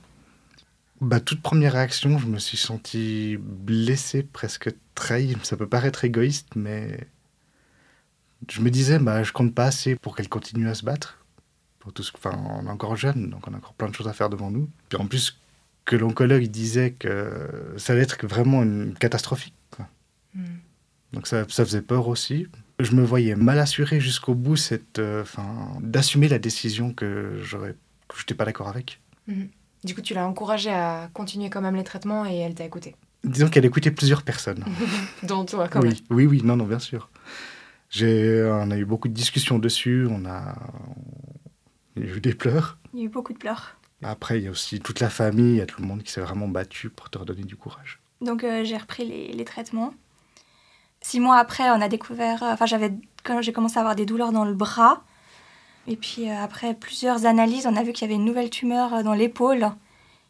Bah, 1.00 1.20
toute 1.22 1.42
première 1.42 1.74
réaction, 1.74 2.18
je 2.20 2.28
me 2.28 2.38
suis 2.40 2.58
senti 2.58 3.38
blessé, 3.40 4.22
presque 4.22 4.70
trahi. 4.96 5.36
Ça 5.44 5.58
peut 5.58 5.68
paraître 5.68 6.04
égoïste, 6.04 6.50
mais 6.56 7.08
je 8.50 8.62
me 8.62 8.70
disais, 8.70 9.00
bah, 9.00 9.24
je 9.24 9.32
compte 9.32 9.54
pas 9.54 9.66
assez 9.66 9.96
pour 9.96 10.16
qu'elle 10.16 10.30
continue 10.30 10.70
à 10.70 10.76
se 10.76 10.84
battre. 10.84 11.20
Pour 11.80 11.94
tout 11.94 12.04
ce... 12.04 12.12
enfin, 12.16 12.32
on 12.62 12.66
est 12.68 12.70
encore 12.70 12.96
jeune, 12.96 13.30
donc 13.30 13.48
on 13.48 13.54
a 13.54 13.58
encore 13.58 13.74
plein 13.74 13.90
de 13.90 13.96
choses 13.96 14.08
à 14.08 14.14
faire 14.14 14.30
devant 14.30 14.52
nous. 14.52 14.70
Puis 14.90 14.98
en 14.98 15.06
plus, 15.06 15.38
que 15.86 15.96
l'oncologue 15.96 16.44
disait 16.48 16.92
que 16.92 17.74
ça 17.78 17.94
allait 17.94 18.04
être 18.04 18.26
vraiment 18.26 18.64
une 18.64 18.94
catastrophique. 18.94 19.56
quoi. 19.72 19.88
Donc 21.12 21.28
ça, 21.28 21.46
ça 21.50 21.66
faisait 21.66 21.82
peur 21.82 22.08
aussi. 22.08 22.48
Je 22.80 22.92
me 22.96 23.04
voyais 23.04 23.36
mal 23.36 23.60
assuré 23.60 24.00
jusqu'au 24.00 24.34
bout 24.34 24.56
cette, 24.56 25.00
euh, 25.00 25.24
d'assumer 25.82 26.28
la 26.28 26.40
décision 26.40 26.92
que 26.94 27.40
j'aurais, 27.44 27.76
que 28.08 28.18
j'étais 28.18 28.34
pas 28.34 28.46
d'accord 28.46 28.68
avec. 28.68 29.00
Du 29.84 29.94
coup, 29.94 30.02
tu 30.02 30.14
l'as 30.14 30.26
encouragée 30.26 30.72
à 30.72 31.10
continuer 31.14 31.50
quand 31.50 31.62
même 31.62 31.76
les 31.76 31.84
traitements 31.84 32.26
et 32.26 32.38
elle 32.38 32.56
t'a 32.56 32.66
écouté. 32.66 32.96
Disons 33.24 33.48
qu'elle 33.50 33.66
écoutait 33.66 33.92
plusieurs 33.92 34.24
personnes. 34.24 34.66
Dont 35.24 35.46
toi, 35.46 35.68
quand 35.68 35.82
même. 35.82 35.94
Oui, 36.10 36.26
oui, 36.26 36.42
non, 36.44 36.58
non, 36.58 36.66
bien 36.66 36.80
sûr. 36.80 37.10
J'ai, 37.94 38.44
on 38.44 38.72
a 38.72 38.78
eu 38.78 38.86
beaucoup 38.86 39.08
de 39.08 39.14
discussions 39.14 39.60
dessus, 39.60 40.08
on 40.10 40.26
a, 40.26 40.56
il 41.96 42.08
y 42.08 42.12
a 42.12 42.16
eu 42.16 42.20
des 42.20 42.34
pleurs. 42.34 42.80
il 42.92 43.00
y 43.00 43.04
a 43.04 43.06
eu 43.06 43.10
beaucoup 43.10 43.34
de 43.34 43.38
pleurs. 43.38 43.76
Après, 44.02 44.40
il 44.40 44.46
y 44.46 44.48
a 44.48 44.52
aussi 44.52 44.80
toute 44.80 45.00
la 45.00 45.12
famille, 45.12 45.52
il 45.54 45.58
y 45.58 45.62
a 45.62 45.68
tout 45.68 45.80
le 45.80 45.88
monde 45.88 46.02
qui 46.02 46.12
s'est 46.12 46.20
vraiment 46.22 46.48
battu 46.48 46.90
pour 46.90 47.12
te 47.12 47.20
redonner 47.20 47.44
du 47.44 47.56
courage. 47.56 48.00
Donc 48.20 48.44
euh, 48.44 48.64
j'ai 48.64 48.78
repris 48.78 49.06
les, 49.06 49.32
les 49.32 49.46
traitements. 49.46 49.94
Six 51.02 51.20
mois 51.20 51.38
après, 51.38 51.70
on 51.70 51.82
a 51.82 51.88
découvert. 51.88 52.42
euh, 52.42 52.52
Enfin, 52.54 52.66
j'avais 52.66 52.94
quand 53.24 53.42
j'ai 53.44 53.54
commencé 53.54 53.78
à 53.78 53.82
avoir 53.82 53.96
des 53.96 54.06
douleurs 54.08 54.32
dans 54.32 54.44
le 54.46 54.56
bras. 54.56 55.04
Et 55.86 55.96
puis 55.96 56.30
euh, 56.30 56.36
après 56.42 56.74
plusieurs 56.74 57.26
analyses, 57.28 57.68
on 57.68 57.76
a 57.76 57.84
vu 57.84 57.94
qu'il 57.94 58.08
y 58.08 58.12
avait 58.12 58.20
une 58.20 58.26
nouvelle 58.26 58.50
tumeur 58.50 58.94
euh, 58.94 59.04
dans 59.04 59.14
l'épaule 59.14 59.68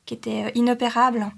qui 0.05 0.13
était 0.15 0.45
euh, 0.47 0.51
inopérable. 0.55 1.31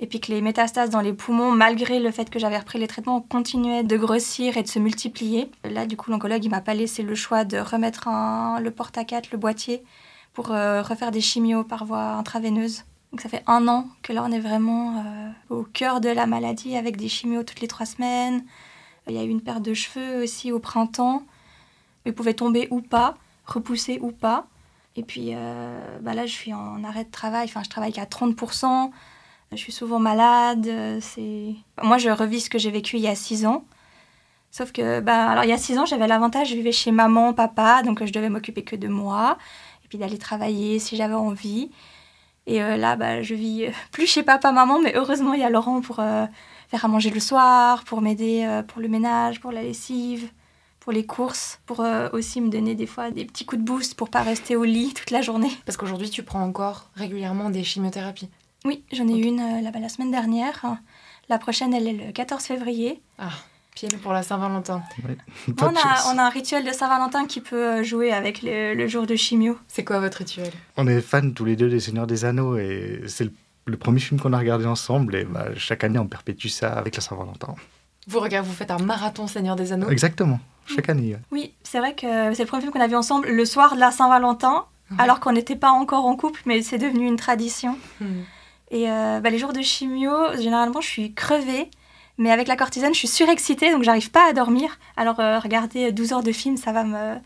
Et 0.00 0.06
puis 0.06 0.20
que 0.20 0.30
les 0.30 0.40
métastases 0.40 0.90
dans 0.90 1.00
les 1.00 1.12
poumons, 1.12 1.50
malgré 1.50 1.98
le 1.98 2.10
fait 2.12 2.30
que 2.30 2.38
j'avais 2.38 2.58
repris 2.58 2.78
les 2.78 2.86
traitements, 2.86 3.20
continuaient 3.20 3.82
de 3.82 3.96
grossir 3.96 4.56
et 4.56 4.62
de 4.62 4.68
se 4.68 4.78
multiplier. 4.78 5.50
Là, 5.64 5.86
du 5.86 5.96
coup, 5.96 6.10
l'oncologue, 6.12 6.44
il 6.44 6.50
m'a 6.50 6.60
pas 6.60 6.74
laissé 6.74 7.02
le 7.02 7.14
choix 7.16 7.44
de 7.44 7.58
remettre 7.58 8.06
un- 8.06 8.60
le 8.60 8.70
porte-à-4, 8.70 9.30
le 9.32 9.38
boîtier, 9.38 9.82
pour 10.34 10.52
euh, 10.52 10.82
refaire 10.82 11.10
des 11.10 11.20
chimios 11.20 11.64
par 11.64 11.84
voie 11.84 12.12
intraveineuse. 12.12 12.84
Donc 13.10 13.22
ça 13.22 13.28
fait 13.28 13.42
un 13.46 13.66
an 13.68 13.88
que 14.02 14.12
là 14.12 14.22
on 14.22 14.30
est 14.30 14.38
vraiment 14.38 14.98
euh, 14.98 15.30
au 15.48 15.62
cœur 15.64 16.00
de 16.02 16.10
la 16.10 16.26
maladie 16.26 16.76
avec 16.76 16.98
des 16.98 17.08
chimios 17.08 17.42
toutes 17.42 17.60
les 17.62 17.66
trois 17.66 17.86
semaines. 17.86 18.44
Il 19.08 19.14
y 19.14 19.18
a 19.18 19.24
eu 19.24 19.28
une 19.30 19.40
perte 19.40 19.62
de 19.62 19.72
cheveux 19.72 20.22
aussi 20.22 20.52
au 20.52 20.58
printemps. 20.58 21.22
Ils 22.04 22.12
pouvaient 22.12 22.34
tomber 22.34 22.68
ou 22.70 22.82
pas, 22.82 23.16
repousser 23.46 23.98
ou 24.02 24.12
pas. 24.12 24.46
Et 24.94 25.02
puis 25.02 25.30
euh, 25.34 25.98
bah 26.02 26.12
là 26.12 26.26
je 26.26 26.32
suis 26.32 26.52
en 26.52 26.84
arrêt 26.84 27.04
de 27.04 27.10
travail, 27.10 27.46
enfin 27.48 27.62
je 27.64 27.70
travaille 27.70 27.92
qu'à 27.92 28.04
30%. 28.04 28.90
Je 29.52 29.56
suis 29.56 29.72
souvent 29.72 29.98
malade. 29.98 30.66
euh. 30.66 31.00
Moi 31.82 31.98
je 31.98 32.10
revis 32.10 32.40
ce 32.40 32.50
que 32.50 32.58
j'ai 32.58 32.70
vécu 32.70 32.96
il 32.96 33.02
y 33.02 33.08
a 33.08 33.14
six 33.14 33.46
ans. 33.46 33.64
Sauf 34.50 34.72
que, 34.72 35.00
bah, 35.00 35.30
alors 35.30 35.44
il 35.44 35.50
y 35.50 35.52
a 35.52 35.58
six 35.58 35.78
ans, 35.78 35.84
j'avais 35.84 36.06
l'avantage, 36.06 36.48
je 36.48 36.54
vivais 36.54 36.72
chez 36.72 36.90
maman, 36.90 37.34
papa, 37.34 37.82
donc 37.82 38.02
je 38.04 38.12
devais 38.12 38.30
m'occuper 38.30 38.62
que 38.64 38.76
de 38.76 38.88
moi, 38.88 39.36
et 39.84 39.88
puis 39.88 39.98
d'aller 39.98 40.16
travailler 40.16 40.78
si 40.78 40.96
j'avais 40.96 41.14
envie. 41.14 41.70
Et 42.46 42.62
euh, 42.62 42.78
là, 42.78 42.96
bah, 42.96 43.20
je 43.22 43.34
vis 43.34 43.66
euh, 43.66 43.70
plus 43.92 44.06
chez 44.06 44.22
papa, 44.22 44.50
maman, 44.50 44.80
mais 44.80 44.94
heureusement, 44.96 45.34
il 45.34 45.40
y 45.40 45.44
a 45.44 45.50
Laurent 45.50 45.82
pour 45.82 46.00
euh, 46.00 46.24
faire 46.68 46.84
à 46.86 46.88
manger 46.88 47.10
le 47.10 47.20
soir, 47.20 47.84
pour 47.84 48.00
m'aider 48.00 48.44
euh, 48.46 48.62
pour 48.62 48.80
le 48.80 48.88
ménage, 48.88 49.38
pour 49.38 49.52
la 49.52 49.62
lessive, 49.62 50.30
pour 50.80 50.92
les 50.92 51.04
courses, 51.04 51.60
pour 51.66 51.80
euh, 51.80 52.08
aussi 52.14 52.40
me 52.40 52.48
donner 52.48 52.74
des 52.74 52.86
fois 52.86 53.10
des 53.10 53.26
petits 53.26 53.44
coups 53.44 53.60
de 53.60 53.66
boost 53.66 53.94
pour 53.96 54.08
pas 54.08 54.22
rester 54.22 54.56
au 54.56 54.64
lit 54.64 54.94
toute 54.94 55.10
la 55.10 55.20
journée. 55.20 55.50
Parce 55.66 55.76
qu'aujourd'hui, 55.76 56.08
tu 56.08 56.22
prends 56.22 56.42
encore 56.42 56.88
régulièrement 56.94 57.50
des 57.50 57.64
chimiothérapies. 57.64 58.30
Oui, 58.64 58.82
j'en 58.92 59.06
ai 59.08 59.16
eu 59.16 59.24
une 59.24 59.40
euh, 59.40 59.60
là-bas 59.60 59.78
la 59.78 59.88
semaine 59.88 60.10
dernière. 60.10 60.64
La 61.28 61.38
prochaine, 61.38 61.74
elle 61.74 61.86
est 61.88 61.92
le 62.06 62.12
14 62.12 62.42
février. 62.42 63.00
Ah, 63.18 63.30
pile 63.74 63.96
pour 63.98 64.12
la 64.12 64.22
Saint-Valentin. 64.22 64.82
On 65.60 65.66
a, 65.66 65.74
chance. 65.74 66.08
on 66.12 66.18
a 66.18 66.22
un 66.24 66.28
rituel 66.28 66.64
de 66.64 66.72
Saint-Valentin 66.72 67.26
qui 67.26 67.40
peut 67.40 67.78
euh, 67.78 67.82
jouer 67.82 68.12
avec 68.12 68.42
le, 68.42 68.74
le 68.74 68.88
jour 68.88 69.06
de 69.06 69.14
chimio. 69.14 69.58
C'est 69.68 69.84
quoi 69.84 70.00
votre 70.00 70.18
rituel? 70.18 70.50
On 70.76 70.86
est 70.88 71.00
fans 71.00 71.30
tous 71.30 71.44
les 71.44 71.54
deux 71.56 71.68
des 71.68 71.80
Seigneurs 71.80 72.06
des 72.06 72.24
Anneaux 72.24 72.56
et 72.56 73.02
c'est 73.06 73.24
le, 73.24 73.32
le 73.66 73.76
premier 73.76 74.00
film 74.00 74.18
qu'on 74.18 74.32
a 74.32 74.38
regardé 74.38 74.64
ensemble, 74.66 75.14
et 75.16 75.24
bah, 75.24 75.48
chaque 75.56 75.84
année, 75.84 75.98
on 75.98 76.06
perpétue 76.06 76.48
ça 76.48 76.72
avec 76.72 76.96
la 76.96 77.02
Saint-Valentin. 77.02 77.54
Vous 78.06 78.20
regardez, 78.20 78.48
vous 78.48 78.54
faites 78.54 78.70
un 78.70 78.78
marathon 78.78 79.26
Seigneur 79.26 79.54
des 79.56 79.72
Anneaux? 79.72 79.90
Exactement, 79.90 80.40
chaque 80.66 80.88
année. 80.88 81.12
ouais. 81.14 81.20
Oui, 81.30 81.52
c'est 81.62 81.78
vrai 81.78 81.94
que 81.94 82.32
c'est 82.34 82.42
le 82.44 82.46
premier 82.48 82.62
film 82.62 82.72
qu'on 82.72 82.80
a 82.80 82.86
vu 82.86 82.96
ensemble 82.96 83.28
le 83.28 83.44
soir 83.44 83.74
de 83.74 83.80
la 83.80 83.90
Saint-Valentin, 83.92 84.64
Ouais. 84.90 84.96
alors 85.00 85.20
qu'on 85.20 85.32
n'était 85.32 85.54
pas 85.56 85.68
encore 85.68 86.06
en 86.06 86.16
couple, 86.16 86.40
mais 86.46 86.62
c'est 86.62 86.78
devenu 86.78 87.06
une 87.06 87.16
tradition. 87.18 87.76
Hmm. 88.00 88.22
Et 88.70 88.90
euh, 88.90 89.20
bah, 89.20 89.30
les 89.30 89.38
jours 89.38 89.52
de 89.52 89.62
chimio, 89.62 90.12
généralement, 90.38 90.80
je 90.80 90.88
suis 90.88 91.14
crevée. 91.14 91.70
Mais 92.18 92.32
avec 92.32 92.48
la 92.48 92.56
cortisone, 92.56 92.92
je 92.92 92.98
suis 92.98 93.08
surexcitée, 93.08 93.70
donc 93.70 93.84
j'arrive 93.84 94.10
pas 94.10 94.28
à 94.28 94.32
dormir. 94.32 94.78
Alors 94.96 95.20
euh, 95.20 95.38
regarder 95.38 95.92
12 95.92 96.12
heures 96.12 96.22
de 96.22 96.32
film, 96.32 96.56
ça 96.56 96.72
va 96.72 96.84
me... 96.84 97.16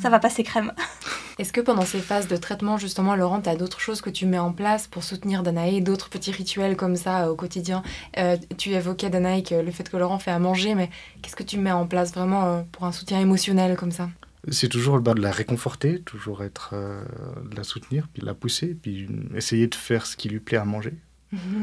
Ça 0.00 0.08
va 0.08 0.18
passer 0.18 0.42
crème. 0.44 0.72
Est-ce 1.38 1.52
que 1.52 1.60
pendant 1.60 1.84
ces 1.84 1.98
phases 1.98 2.26
de 2.26 2.36
traitement, 2.36 2.78
justement, 2.78 3.14
Laurent, 3.16 3.42
tu 3.42 3.50
as 3.50 3.56
d'autres 3.56 3.80
choses 3.80 4.00
que 4.00 4.08
tu 4.08 4.24
mets 4.24 4.38
en 4.38 4.50
place 4.50 4.86
pour 4.86 5.04
soutenir 5.04 5.42
Danae, 5.42 5.82
d'autres 5.82 6.08
petits 6.08 6.30
rituels 6.30 6.74
comme 6.74 6.96
ça 6.96 7.26
euh, 7.26 7.32
au 7.32 7.34
quotidien? 7.36 7.82
Euh, 8.16 8.38
Tu 8.56 8.70
évoquais, 8.70 9.10
Danae, 9.10 9.42
le 9.50 9.70
fait 9.70 9.90
que 9.90 9.98
Laurent 9.98 10.18
fait 10.18 10.30
à 10.30 10.38
manger, 10.38 10.74
mais 10.74 10.88
qu'est-ce 11.20 11.36
que 11.36 11.42
tu 11.42 11.58
mets 11.58 11.72
en 11.72 11.86
place 11.86 12.14
vraiment 12.14 12.64
pour 12.72 12.84
un 12.84 12.92
soutien 12.92 13.20
émotionnel 13.20 13.76
comme 13.76 13.92
ça? 13.92 14.08
C'est 14.48 14.68
toujours 14.68 15.00
bah, 15.00 15.14
de 15.14 15.20
la 15.20 15.30
réconforter, 15.30 16.00
toujours 16.00 16.42
être, 16.42 16.70
euh, 16.72 17.04
de 17.44 17.56
la 17.56 17.64
soutenir, 17.64 18.08
puis 18.12 18.20
de 18.20 18.26
la 18.26 18.34
pousser, 18.34 18.76
puis 18.80 19.08
essayer 19.34 19.66
de 19.66 19.74
faire 19.74 20.06
ce 20.06 20.16
qui 20.16 20.28
lui 20.28 20.40
plaît 20.40 20.58
à 20.58 20.64
manger. 20.64 20.94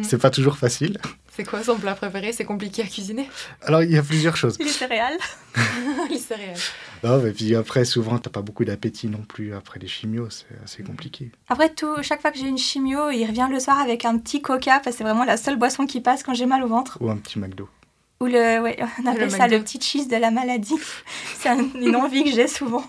C'est 0.01 0.17
pas 0.17 0.29
toujours 0.29 0.57
facile. 0.57 0.98
C'est 1.29 1.43
quoi 1.43 1.62
son 1.62 1.77
plat 1.77 1.93
préféré? 1.93 2.31
C'est 2.31 2.46
compliqué 2.46 2.84
à 2.84 2.86
cuisiner? 2.86 3.29
Alors, 3.62 3.84
il 3.84 3.91
y 3.91 3.98
a 3.98 4.01
plusieurs 4.01 4.38
choses. 4.38 4.57
Les 4.60 4.69
céréales. 4.69 5.17
Les 6.10 6.19
céréales. 6.19 6.57
Non, 7.03 7.22
mais 7.22 7.31
puis 7.31 7.53
après, 7.53 7.84
souvent, 7.84 8.17
t'as 8.17 8.29
pas 8.29 8.41
beaucoup 8.41 8.63
d'appétit 8.63 9.07
non 9.07 9.22
plus 9.27 9.53
après 9.53 9.79
les 9.79 9.88
chimios, 9.88 10.29
c'est 10.29 10.63
assez 10.63 10.84
compliqué. 10.84 11.31
Après 11.50 11.69
tout, 11.69 12.01
chaque 12.01 12.22
fois 12.22 12.31
que 12.31 12.38
j'ai 12.38 12.48
une 12.48 12.57
chimio, 12.57 13.12
il 13.12 13.25
revient 13.25 13.48
le 13.51 13.60
soir 13.60 13.77
avec 13.77 14.05
un 14.05 14.17
petit 14.17 14.41
coca, 14.41 14.79
parce 14.79 14.96
que 14.96 15.00
c'est 15.00 15.03
vraiment 15.03 15.25
la 15.25 15.38
seule 15.38 15.57
boisson 15.57 15.86
qui 15.86 16.01
passe 16.01 16.24
quand 16.24 16.34
j'ai 16.34 16.46
mal 16.46 16.63
au 16.63 16.67
ventre. 16.67 16.98
Ou 17.01 17.10
un 17.10 17.17
petit 17.17 17.38
McDo. 17.38 17.69
Ou 18.19 18.25
le, 18.25 18.62
ouais, 18.62 18.77
on 19.03 19.05
appelle 19.07 19.24
Le 19.25 19.29
ça 19.29 19.43
McDo. 19.43 19.57
le 19.57 19.63
petit 19.63 19.79
cheese 19.81 20.07
de 20.07 20.15
la 20.15 20.31
maladie. 20.31 20.75
c'est 21.38 21.50
un- 21.50 21.69
une 21.75 21.95
envie 21.95 22.24
que 22.24 22.31
j'ai 22.31 22.47
souvent. 22.47 22.83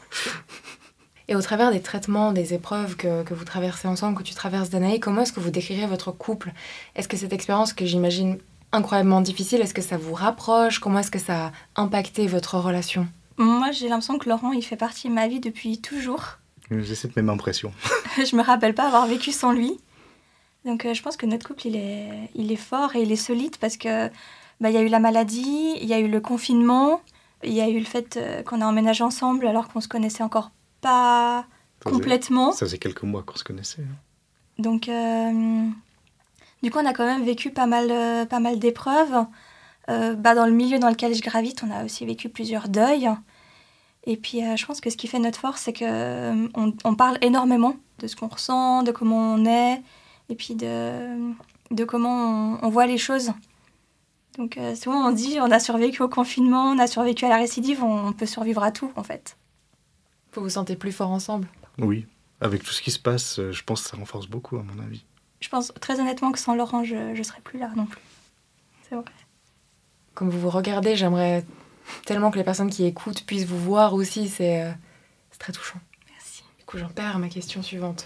Et 1.31 1.35
au 1.37 1.43
travers 1.43 1.71
des 1.71 1.81
traitements, 1.83 2.33
des 2.33 2.55
épreuves 2.55 2.97
que, 2.97 3.23
que 3.23 3.35
vous 3.35 3.45
traversez 3.45 3.87
ensemble, 3.87 4.17
que 4.17 4.23
tu 4.23 4.35
traverses 4.35 4.71
Danae, 4.71 4.99
comment 4.99 5.23
est-ce 5.23 5.33
que 5.35 5.41
vous 5.41 5.51
décrirez 5.51 5.87
votre 5.87 6.11
couple? 6.11 6.53
Est-ce 6.97 7.07
que 7.09 7.19
cette 7.19 7.35
expérience 7.35 7.75
que 7.75 7.85
j'imagine 7.85 8.39
incroyablement 8.73 9.21
difficile, 9.21 9.61
est-ce 9.61 9.75
que 9.75 9.83
ça 9.83 9.99
vous 9.99 10.15
rapproche? 10.15 10.79
Comment 10.79 11.01
est-ce 11.01 11.11
que 11.11 11.19
ça 11.19 11.47
a 11.47 11.53
impacté 11.83 12.27
votre 12.27 12.57
relation? 12.59 13.07
Moi, 13.37 13.71
j'ai 13.73 13.89
l'impression 13.89 14.19
que 14.19 14.29
Laurent, 14.29 14.53
il 14.53 14.63
fait 14.63 14.77
partie 14.77 15.09
de 15.09 15.13
ma 15.15 15.29
vie 15.29 15.41
depuis 15.41 15.81
toujours. 15.81 16.39
J'ai 16.71 16.95
cette 16.95 17.15
même 17.17 17.29
impression. 17.31 17.73
je 18.17 18.35
me 18.35 18.43
rappelle 18.43 18.75
pas 18.75 18.87
avoir 18.87 19.07
vécu 19.07 19.31
sans 19.33 19.53
lui. 19.53 19.79
Donc 20.65 20.85
euh, 20.87 20.93
je 20.95 21.03
pense 21.03 21.17
que 21.17 21.25
notre 21.27 21.47
couple, 21.47 21.67
il 21.67 21.77
est, 21.77 22.09
il 22.35 22.51
est 22.53 22.57
fort 22.57 22.97
et 22.97 23.03
il 23.03 23.13
est 23.13 23.17
solide 23.17 23.57
parce 23.59 23.77
que 23.77 24.09
bah, 24.61 24.71
il 24.71 24.75
y 24.75 24.79
a 24.79 24.83
eu 24.83 24.89
la 24.89 24.99
maladie, 25.01 25.75
il 25.81 25.87
y 25.87 25.95
a 25.95 25.99
eu 25.99 26.09
le 26.09 26.21
confinement, 26.21 27.01
il 27.45 27.53
y 27.53 27.61
a 27.61 27.69
eu 27.69 27.79
le 27.79 27.85
fait 27.85 28.17
euh, 28.17 28.43
qu'on 28.43 28.61
a 28.61 28.67
emménagé 28.67 29.05
ensemble 29.05 29.47
alors 29.47 29.69
qu'on 29.69 29.81
se 29.81 29.89
connaissait 29.89 30.23
encore 30.23 30.51
pas 30.81 31.45
Ça 31.83 31.91
faisait- 31.91 31.95
complètement. 31.97 32.53
Ça 32.53 32.67
faisait 32.67 32.79
quelques 32.79 33.03
mois 33.05 33.23
qu'on 33.23 33.37
se 33.37 33.45
connaissait. 33.45 33.83
hein. 33.83 33.97
Donc 34.59 34.89
euh, 34.89 35.67
du 36.63 36.71
coup, 36.71 36.79
on 36.81 36.87
a 36.87 36.93
quand 36.93 37.07
même 37.07 37.25
vécu 37.25 37.51
pas 37.51 37.67
mal, 37.67 37.89
euh, 37.91 38.25
pas 38.27 38.41
mal 38.41 38.59
d'épreuves. 38.59 39.25
Euh, 39.91 40.15
bah, 40.15 40.35
dans 40.35 40.45
le 40.47 40.53
milieu 40.53 40.79
dans 40.79 40.91
lequel 40.91 41.15
je 41.15 41.23
gravite, 41.23 41.63
on 41.67 41.71
a 41.71 41.85
aussi 41.85 42.05
vécu 42.05 42.29
plusieurs 42.29 42.69
deuils. 42.69 43.09
Et 44.05 44.17
puis, 44.17 44.41
je 44.57 44.67
pense 44.67 44.81
que 44.81 44.91
ce 44.91 44.97
qui 44.97 45.07
fait 45.07 45.19
notre 45.19 45.39
force, 45.39 45.63
c'est 45.63 45.83
euh, 45.83 46.49
on, 46.55 46.73
on 46.85 46.95
parle 46.95 47.19
énormément 47.21 47.75
de 48.01 48.07
ce 48.07 48.17
qu'on 48.17 48.29
ressent, 48.29 48.83
de 48.83 48.91
comment 48.93 49.35
on 49.35 49.45
est, 49.45 49.83
et 50.31 50.35
puis 50.35 50.55
de, 50.55 51.33
de 51.71 51.85
comment 51.85 52.57
on, 52.63 52.67
on 52.67 52.69
voit 52.71 52.87
les 52.87 52.99
choses. 52.99 53.33
Donc, 54.39 54.57
euh, 54.57 54.75
souvent, 54.77 55.09
on 55.09 55.11
dit 55.11 55.39
on 55.41 55.51
a 55.51 55.59
survécu 55.59 56.03
au 56.03 56.09
confinement, 56.09 56.71
on 56.71 56.79
a 56.79 56.87
survécu 56.87 57.25
à 57.25 57.29
la 57.29 57.37
récidive, 57.37 57.83
on, 57.83 58.07
on 58.07 58.13
peut 58.13 58.25
survivre 58.25 58.63
à 58.63 58.71
tout, 58.71 58.93
en 58.97 59.03
fait. 59.03 59.37
Vous 60.33 60.43
vous 60.43 60.49
sentez 60.51 60.77
plus 60.77 60.93
fort 60.93 61.11
ensemble? 61.11 61.49
Oui, 61.79 62.07
avec 62.41 62.63
tout 62.63 62.71
ce 62.71 62.81
qui 62.81 62.93
se 62.93 63.01
passe, 63.01 63.41
euh, 63.41 63.53
je 63.53 63.65
pense 63.65 63.83
que 63.83 63.91
ça 63.91 63.97
renforce 63.97 64.29
beaucoup, 64.29 64.57
à 64.57 64.63
mon 64.63 64.81
avis. 64.83 65.05
Je 65.41 65.49
pense 65.49 65.73
très 65.81 66.01
honnêtement 66.01 66.33
que 66.33 66.39
sans 66.39 66.55
Laurent, 66.55 66.85
je 66.85 67.17
ne 67.17 67.23
serais 67.23 67.41
plus 67.41 67.59
là 67.59 67.71
non 67.77 67.87
plus. 67.87 68.01
C'est 68.89 68.95
vrai. 68.95 69.05
Comme 70.15 70.31
vous 70.31 70.41
vous 70.41 70.51
regardez, 70.51 70.97
j'aimerais 70.97 71.45
tellement 72.07 72.31
que 72.31 72.39
les 72.39 72.45
personnes 72.45 72.71
qui 72.71 72.85
écoutent 72.85 73.25
puissent 73.25 73.47
vous 73.47 73.59
voir 73.59 73.95
aussi, 73.95 74.29
c'est 74.29 74.63
euh, 74.63 74.73
très 75.39 75.53
touchant. 75.53 75.79
Merci. 76.11 76.43
Du 76.59 76.65
coup, 76.65 76.79
j'en 76.79 76.89
perds 76.89 77.19
ma 77.19 77.29
question 77.29 77.63
suivante. 77.63 78.05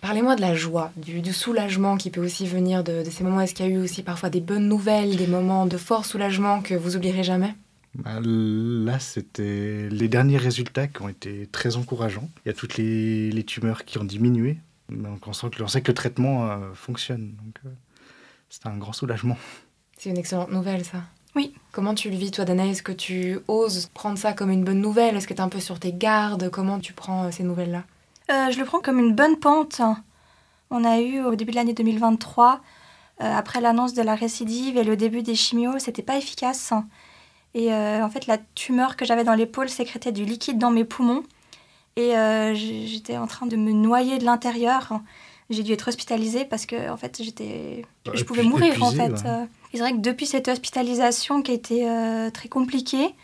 Parlez-moi 0.00 0.34
de 0.34 0.40
la 0.40 0.54
joie, 0.54 0.92
du, 0.96 1.20
du 1.20 1.32
soulagement 1.32 1.96
qui 1.96 2.10
peut 2.10 2.24
aussi 2.24 2.46
venir 2.46 2.82
de, 2.82 3.04
de 3.04 3.10
ces 3.10 3.22
moments. 3.22 3.40
Est-ce 3.40 3.54
qu'il 3.54 3.66
y 3.66 3.68
a 3.68 3.72
eu 3.72 3.78
aussi 3.78 4.02
parfois 4.02 4.30
des 4.30 4.40
bonnes 4.40 4.66
nouvelles, 4.66 5.16
des 5.16 5.26
moments 5.26 5.66
de 5.66 5.76
fort 5.76 6.04
soulagement 6.06 6.62
que 6.62 6.74
vous 6.74 6.96
oublierez 6.96 7.22
jamais? 7.22 7.54
Bah, 7.94 8.20
là, 8.22 8.98
c'était 8.98 9.88
les 9.90 10.08
derniers 10.08 10.38
résultats 10.38 10.86
qui 10.86 11.02
ont 11.02 11.08
été 11.08 11.48
très 11.52 11.76
encourageants. 11.76 12.30
Il 12.44 12.48
y 12.48 12.50
a 12.50 12.54
toutes 12.54 12.76
les, 12.76 13.30
les 13.30 13.44
tumeurs 13.44 13.84
qui 13.84 13.98
ont 13.98 14.04
diminué. 14.04 14.58
Donc 14.88 15.26
on, 15.26 15.32
sent 15.32 15.48
que, 15.50 15.62
on 15.62 15.68
sait 15.68 15.82
que 15.82 15.90
le 15.90 15.94
traitement 15.94 16.50
euh, 16.50 16.72
fonctionne. 16.74 17.34
Donc 17.44 17.56
euh, 17.66 17.68
c'est 18.48 18.66
un 18.66 18.76
grand 18.76 18.92
soulagement. 18.92 19.36
C'est 19.98 20.10
une 20.10 20.18
excellente 20.18 20.50
nouvelle, 20.50 20.84
ça. 20.84 21.02
Oui. 21.36 21.52
Comment 21.72 21.94
tu 21.94 22.10
le 22.10 22.16
vis, 22.16 22.30
toi, 22.30 22.44
Danae? 22.44 22.70
Est-ce 22.70 22.82
que 22.82 22.90
tu 22.92 23.38
oses 23.48 23.90
prendre 23.92 24.18
ça 24.18 24.32
comme 24.32 24.50
une 24.50 24.64
bonne 24.64 24.80
nouvelle? 24.80 25.16
Est-ce 25.16 25.28
que 25.28 25.34
tu 25.34 25.40
es 25.40 25.44
un 25.44 25.48
peu 25.48 25.60
sur 25.60 25.78
tes 25.78 25.92
gardes? 25.92 26.48
Comment 26.48 26.80
tu 26.80 26.92
prends 26.92 27.24
euh, 27.24 27.30
ces 27.30 27.42
nouvelles-là? 27.42 27.84
Je 28.50 28.58
le 28.58 28.64
prends 28.64 28.80
comme 28.80 28.98
une 28.98 29.14
bonne 29.14 29.36
pente. 29.36 29.80
On 30.70 30.84
a 30.84 31.00
eu 31.00 31.20
au 31.22 31.34
début 31.34 31.50
de 31.50 31.56
l'année 31.56 31.72
2023, 31.74 32.60
euh, 33.22 33.36
après 33.36 33.60
l'annonce 33.60 33.92
de 33.94 34.02
la 34.02 34.14
récidive 34.14 34.76
et 34.76 34.84
le 34.84 34.96
début 34.96 35.22
des 35.22 35.34
chimios, 35.34 35.78
c'était 35.78 36.02
pas 36.02 36.16
efficace. 36.16 36.72
Et 37.54 37.72
euh, 37.72 38.04
en 38.04 38.08
fait, 38.10 38.26
la 38.28 38.38
tumeur 38.54 38.96
que 38.96 39.04
j'avais 39.04 39.24
dans 39.24 39.34
l'épaule 39.34 39.68
sécrétait 39.68 40.12
du 40.12 40.24
liquide 40.24 40.58
dans 40.58 40.70
mes 40.70 40.84
poumons. 40.84 41.24
Et 41.96 42.16
euh, 42.16 42.54
j'étais 42.54 43.16
en 43.16 43.26
train 43.26 43.46
de 43.46 43.56
me 43.56 43.72
noyer 43.72 44.18
de 44.18 44.24
l'intérieur. 44.24 45.00
J'ai 45.50 45.64
dû 45.64 45.72
être 45.72 45.88
hospitalisée 45.88 46.44
parce 46.44 46.64
que 46.66 46.88
en 46.88 46.96
fait, 46.96 47.20
j'étais, 47.20 47.84
je- 48.06 48.18
je 48.18 48.24
pouvais 48.24 48.42
mourir 48.44 48.72
en 48.84 48.90
fait. 48.92 49.08
ouais. 49.24 49.30
Euh, 49.30 49.44
C'est 49.72 49.78
vrai 49.80 49.92
que 49.92 49.98
depuis 49.98 50.26
cette 50.26 50.46
hospitalisation 50.46 51.42
qui 51.42 51.50
a 51.50 51.54
été 51.54 51.88
euh, 51.90 52.30
très 52.30 52.48
compliquée, 52.48 53.14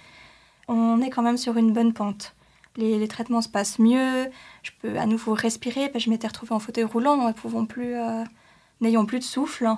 on 0.66 1.00
est 1.00 1.10
quand 1.10 1.22
même 1.22 1.36
sur 1.36 1.56
une 1.56 1.72
bonne 1.72 1.92
pente. 1.92 2.34
Les, 2.76 2.98
les 2.98 3.08
traitements 3.08 3.40
se 3.40 3.48
passent 3.48 3.78
mieux, 3.78 4.28
je 4.62 4.70
peux 4.80 4.98
à 4.98 5.06
nouveau 5.06 5.34
respirer, 5.34 5.88
parce 5.88 6.04
que 6.04 6.06
je 6.06 6.10
m'étais 6.10 6.26
retrouvée 6.26 6.52
en 6.52 6.58
fauteuil 6.58 6.84
roulant, 6.84 7.26
ne 7.26 7.32
pouvant 7.32 7.64
plus, 7.64 7.94
euh, 7.94 8.24
n'ayant 8.80 9.06
plus 9.06 9.18
de 9.18 9.24
souffle. 9.24 9.68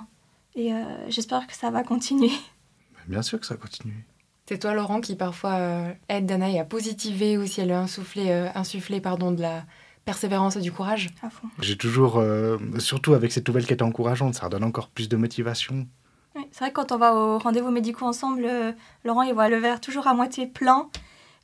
Et 0.55 0.73
euh, 0.73 0.85
j'espère 1.09 1.47
que 1.47 1.55
ça 1.55 1.71
va 1.71 1.83
continuer. 1.83 2.33
Bien 3.09 3.23
sûr 3.23 3.41
que 3.41 3.47
ça 3.47 3.57
continue. 3.57 4.05
C'est 4.49 4.59
toi, 4.59 4.73
Laurent, 4.73 5.01
qui 5.01 5.15
parfois 5.15 5.57
euh, 5.57 5.93
aide 6.09 6.27
Danae 6.27 6.59
à 6.59 6.65
positiver 6.65 7.37
ou 7.37 7.47
si 7.47 7.61
elle 7.61 7.71
a 7.71 7.81
insufflé, 7.81 8.31
euh, 8.31 8.49
insufflé 8.55 8.99
pardon, 9.01 9.31
de 9.31 9.43
la 9.43 9.65
persévérance 10.07 10.57
et 10.57 10.61
du 10.63 10.73
courage 10.73 11.11
À 11.21 11.29
fond. 11.29 11.49
J'ai 11.61 11.77
toujours, 11.77 12.17
euh, 12.17 12.57
surtout 12.79 13.13
avec 13.13 13.31
cette 13.31 13.47
nouvelle 13.47 13.67
qui 13.67 13.75
était 13.75 13.83
encourageante, 13.83 14.37
ça 14.37 14.47
redonne 14.47 14.65
encore 14.65 14.89
plus 14.89 15.07
de 15.07 15.19
motivation. 15.19 15.87
Oui, 16.35 16.47
c'est 16.51 16.61
vrai 16.61 16.71
que 16.71 16.77
quand 16.77 16.93
on 16.93 16.97
va 16.97 17.15
aux 17.15 17.39
rendez-vous 17.39 17.71
médicaux 17.71 18.07
ensemble, 18.07 18.47
euh, 18.47 18.73
Laurent 19.05 19.21
il 19.21 19.35
voit 19.35 19.51
le 19.51 19.59
verre 19.59 19.83
toujours 19.83 20.07
à 20.07 20.15
moitié 20.15 20.47
plein. 20.47 20.89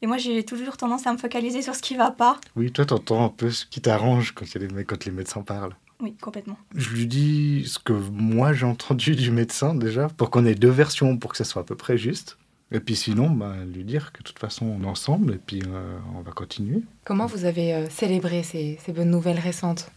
Et 0.03 0.07
moi 0.07 0.19
j'ai 0.19 0.45
toujours 0.45 0.77
tendance 0.77 1.07
à 1.07 1.13
me 1.13 1.19
focaliser 1.19 1.63
sur 1.63 1.75
ce 1.75 1.83
qui 1.83 1.97
va 1.97 2.11
pas. 2.11 2.39
Oui, 2.57 2.71
toi, 2.73 2.85
t'entends 2.85 3.25
un 3.25 3.29
peu 3.31 3.51
ce 3.51 3.65
qui 3.67 3.81
t'arrange 3.81 4.33
quand, 4.33 4.45
il 4.45 4.61
y 4.63 4.65
a 4.65 4.69
les, 4.69 4.85
quand 4.85 5.05
les 5.05 5.13
médecins 5.13 5.43
parlent. 5.43 5.75
Oui, 6.01 6.15
complètement. 6.21 6.59
Je 6.75 6.91
lui 6.91 7.07
dis 7.07 7.65
ce 7.67 7.79
que 7.79 7.93
moi 7.93 8.53
j'ai 8.53 8.67
entendu 8.67 9.15
du 9.17 9.31
médecin 9.31 9.75
déjà, 9.75 10.09
pour 10.09 10.31
qu'on 10.31 10.45
ait 10.45 10.55
deux 10.57 10.69
versions 10.71 11.17
pour 11.17 11.31
que 11.31 11.37
ça 11.37 11.45
soit 11.45 11.63
à 11.63 11.65
peu 11.65 11.77
près 11.77 11.97
juste. 11.97 12.37
Et 12.73 12.81
puis 12.81 12.97
sinon, 12.97 13.31
bah, 13.31 13.55
lui 13.73 13.85
dire 13.85 14.13
que 14.13 14.19
de 14.19 14.25
toute 14.25 14.39
façon 14.39 14.67
on 14.67 14.83
est 14.83 14.87
ensemble 14.89 15.35
et 15.35 15.39
puis 15.39 15.63
euh, 15.67 15.97
on 16.17 16.21
va 16.23 16.33
continuer. 16.33 16.83
Comment 17.05 17.27
vous 17.27 17.45
avez 17.45 17.73
euh, 17.75 17.89
célébré 17.89 18.43
ces, 18.43 18.79
ces 18.85 18.93
bonnes 18.93 19.11
nouvelles 19.11 19.39
récentes 19.39 19.91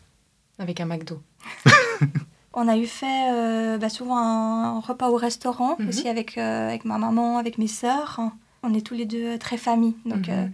avec 0.60 0.80
un 0.80 0.86
McDo? 0.86 1.22
On 2.60 2.68
a 2.68 2.75
eu 2.77 2.88
fait 2.88 3.32
euh, 3.32 3.77
bah, 3.77 3.89
souvent 3.89 4.18
un 4.18 4.80
repas 4.80 5.10
au 5.10 5.16
restaurant, 5.16 5.75
Mhm. 5.80 5.89
aussi 5.89 6.08
avec, 6.10 6.38
euh, 6.39 6.70
avec 6.70 6.86
ma 6.86 6.98
maman, 6.98 7.38
avec 7.38 7.58
mes 7.60 7.68
sœurs. 7.68 8.20
On 8.67 8.74
est 8.74 8.81
tous 8.86 8.93
les 8.95 9.05
deux 9.05 9.36
euh, 9.36 9.38
très 9.38 9.57
famille. 9.57 9.95
Donc 10.05 10.27
Mhm. 10.27 10.33
euh, 10.33 10.47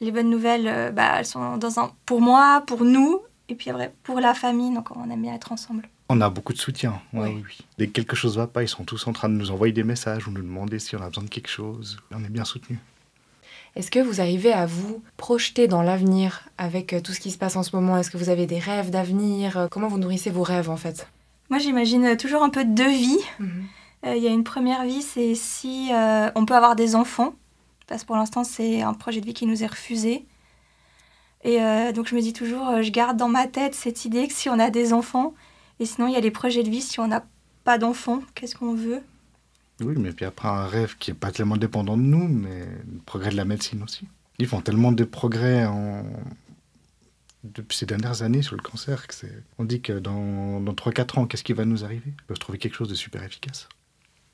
les 0.00 0.12
bonnes 0.12 0.30
nouvelles, 0.30 0.68
euh, 0.68 0.90
bah, 0.92 1.16
elles 1.18 1.26
sont 1.26 1.56
dans 1.56 1.80
un, 1.80 1.90
pour 2.06 2.20
moi, 2.20 2.62
pour 2.66 2.84
nous, 2.84 3.20
et 3.48 3.54
puis 3.54 3.70
après 3.70 3.92
pour 4.04 4.20
la 4.20 4.34
famille. 4.34 4.72
Donc 4.74 4.88
on 4.96 5.10
aime 5.10 5.22
bien 5.22 5.34
être 5.34 5.52
ensemble. 5.52 5.88
On 6.08 6.20
a 6.20 6.30
beaucoup 6.30 6.52
de 6.52 6.58
soutien. 6.58 7.00
Ouais, 7.12 7.32
oui, 7.34 7.42
oui. 7.44 7.58
Dès 7.78 7.86
que 7.88 7.92
quelque 7.92 8.14
chose 8.14 8.36
va 8.36 8.46
pas, 8.46 8.62
ils 8.62 8.68
sont 8.68 8.84
tous 8.84 9.06
en 9.08 9.12
train 9.12 9.28
de 9.28 9.34
nous 9.34 9.50
envoyer 9.50 9.72
des 9.72 9.82
messages 9.82 10.28
ou 10.28 10.30
nous 10.30 10.42
demander 10.42 10.78
si 10.78 10.94
on 10.94 11.02
a 11.02 11.08
besoin 11.08 11.24
de 11.24 11.28
quelque 11.28 11.48
chose. 11.48 11.98
On 12.14 12.22
est 12.24 12.28
bien 12.28 12.44
soutenus. 12.44 12.78
Est-ce 13.74 13.90
que 13.90 13.98
vous 13.98 14.20
arrivez 14.20 14.52
à 14.52 14.66
vous 14.66 15.02
projeter 15.16 15.66
dans 15.68 15.82
l'avenir 15.82 16.48
avec 16.58 16.94
tout 17.02 17.12
ce 17.12 17.20
qui 17.20 17.30
se 17.30 17.36
passe 17.38 17.56
en 17.56 17.62
ce 17.62 17.74
moment? 17.76 17.96
Est-ce 17.98 18.10
que 18.10 18.16
vous 18.16 18.28
avez 18.30 18.46
des 18.46 18.58
rêves 18.60 18.90
d'avenir? 18.90 19.66
Comment 19.70 19.88
vous 19.88 19.98
nourrissez 19.98 20.30
vos 20.30 20.44
rêves 20.44 20.70
en 20.70 20.76
fait? 20.76 21.08
Moi 21.50 21.58
j'imagine 21.58 22.16
toujours 22.16 22.42
un 22.42 22.50
peu 22.50 22.64
deux 22.64 22.88
vies. 22.90 23.18
Euh, 24.04 24.14
Il 24.16 24.22
y 24.22 24.28
a 24.28 24.30
une 24.30 24.44
première 24.44 24.84
vie, 24.84 25.02
c'est 25.02 25.34
si 25.34 25.90
euh, 25.92 26.30
on 26.36 26.46
peut 26.46 26.54
avoir 26.54 26.76
des 26.76 26.94
enfants, 26.94 27.34
parce 27.86 28.02
que 28.02 28.06
pour 28.06 28.16
l'instant 28.16 28.44
c'est 28.44 28.82
un 28.82 28.94
projet 28.94 29.20
de 29.20 29.26
vie 29.26 29.34
qui 29.34 29.46
nous 29.46 29.62
est 29.62 29.66
refusé. 29.66 30.26
Et 31.44 31.62
euh, 31.62 31.92
donc 31.92 32.08
je 32.08 32.14
me 32.14 32.20
dis 32.20 32.32
toujours, 32.32 32.66
euh, 32.68 32.82
je 32.82 32.90
garde 32.90 33.16
dans 33.16 33.28
ma 33.28 33.46
tête 33.46 33.74
cette 33.74 34.04
idée 34.04 34.26
que 34.26 34.34
si 34.34 34.48
on 34.48 34.58
a 34.58 34.70
des 34.70 34.92
enfants, 34.92 35.34
Et 35.78 35.86
sinon, 35.86 36.08
il 36.08 36.14
y 36.14 36.16
a 36.16 36.20
les 36.20 36.30
projets 36.30 36.62
de 36.62 36.70
vie. 36.70 36.80
Si 36.80 37.00
on 37.00 37.08
n'a 37.08 37.24
pas 37.64 37.78
d'enfant, 37.78 38.22
qu'est-ce 38.34 38.56
qu'on 38.56 38.74
veut? 38.74 39.02
Oui, 39.80 39.94
mais 39.98 40.12
puis 40.12 40.24
après, 40.24 40.48
un 40.48 40.66
rêve 40.66 40.96
qui 40.98 41.10
n'est 41.10 41.16
pas 41.16 41.30
tellement 41.30 41.56
dépendant 41.58 41.96
de 41.96 42.02
nous, 42.02 42.26
mais 42.26 42.60
le 42.60 42.98
progrès 43.04 43.30
de 43.30 43.36
la 43.36 43.44
médecine 43.44 43.82
aussi. 43.82 44.08
Ils 44.38 44.46
font 44.46 44.60
tellement 44.60 44.92
de 44.92 45.04
progrès 45.04 45.66
depuis 47.44 47.76
ces 47.76 47.86
dernières 47.86 48.22
années 48.22 48.42
sur 48.42 48.56
le 48.56 48.62
cancer 48.62 49.06
que 49.06 49.14
c'est... 49.14 49.32
On 49.58 49.64
dit 49.64 49.80
que 49.80 49.92
dans, 49.92 50.60
dans 50.60 50.72
3-4 50.72 51.18
ans, 51.18 51.26
qu'est-ce 51.26 51.44
qui 51.44 51.52
va 51.52 51.64
nous 51.64 51.84
arriver? 51.84 52.06
Ils 52.06 52.24
peuvent 52.26 52.38
trouver 52.38 52.58
quelque 52.58 52.74
chose 52.74 52.88
de 52.88 52.94
super 52.94 53.22
efficace. 53.22 53.68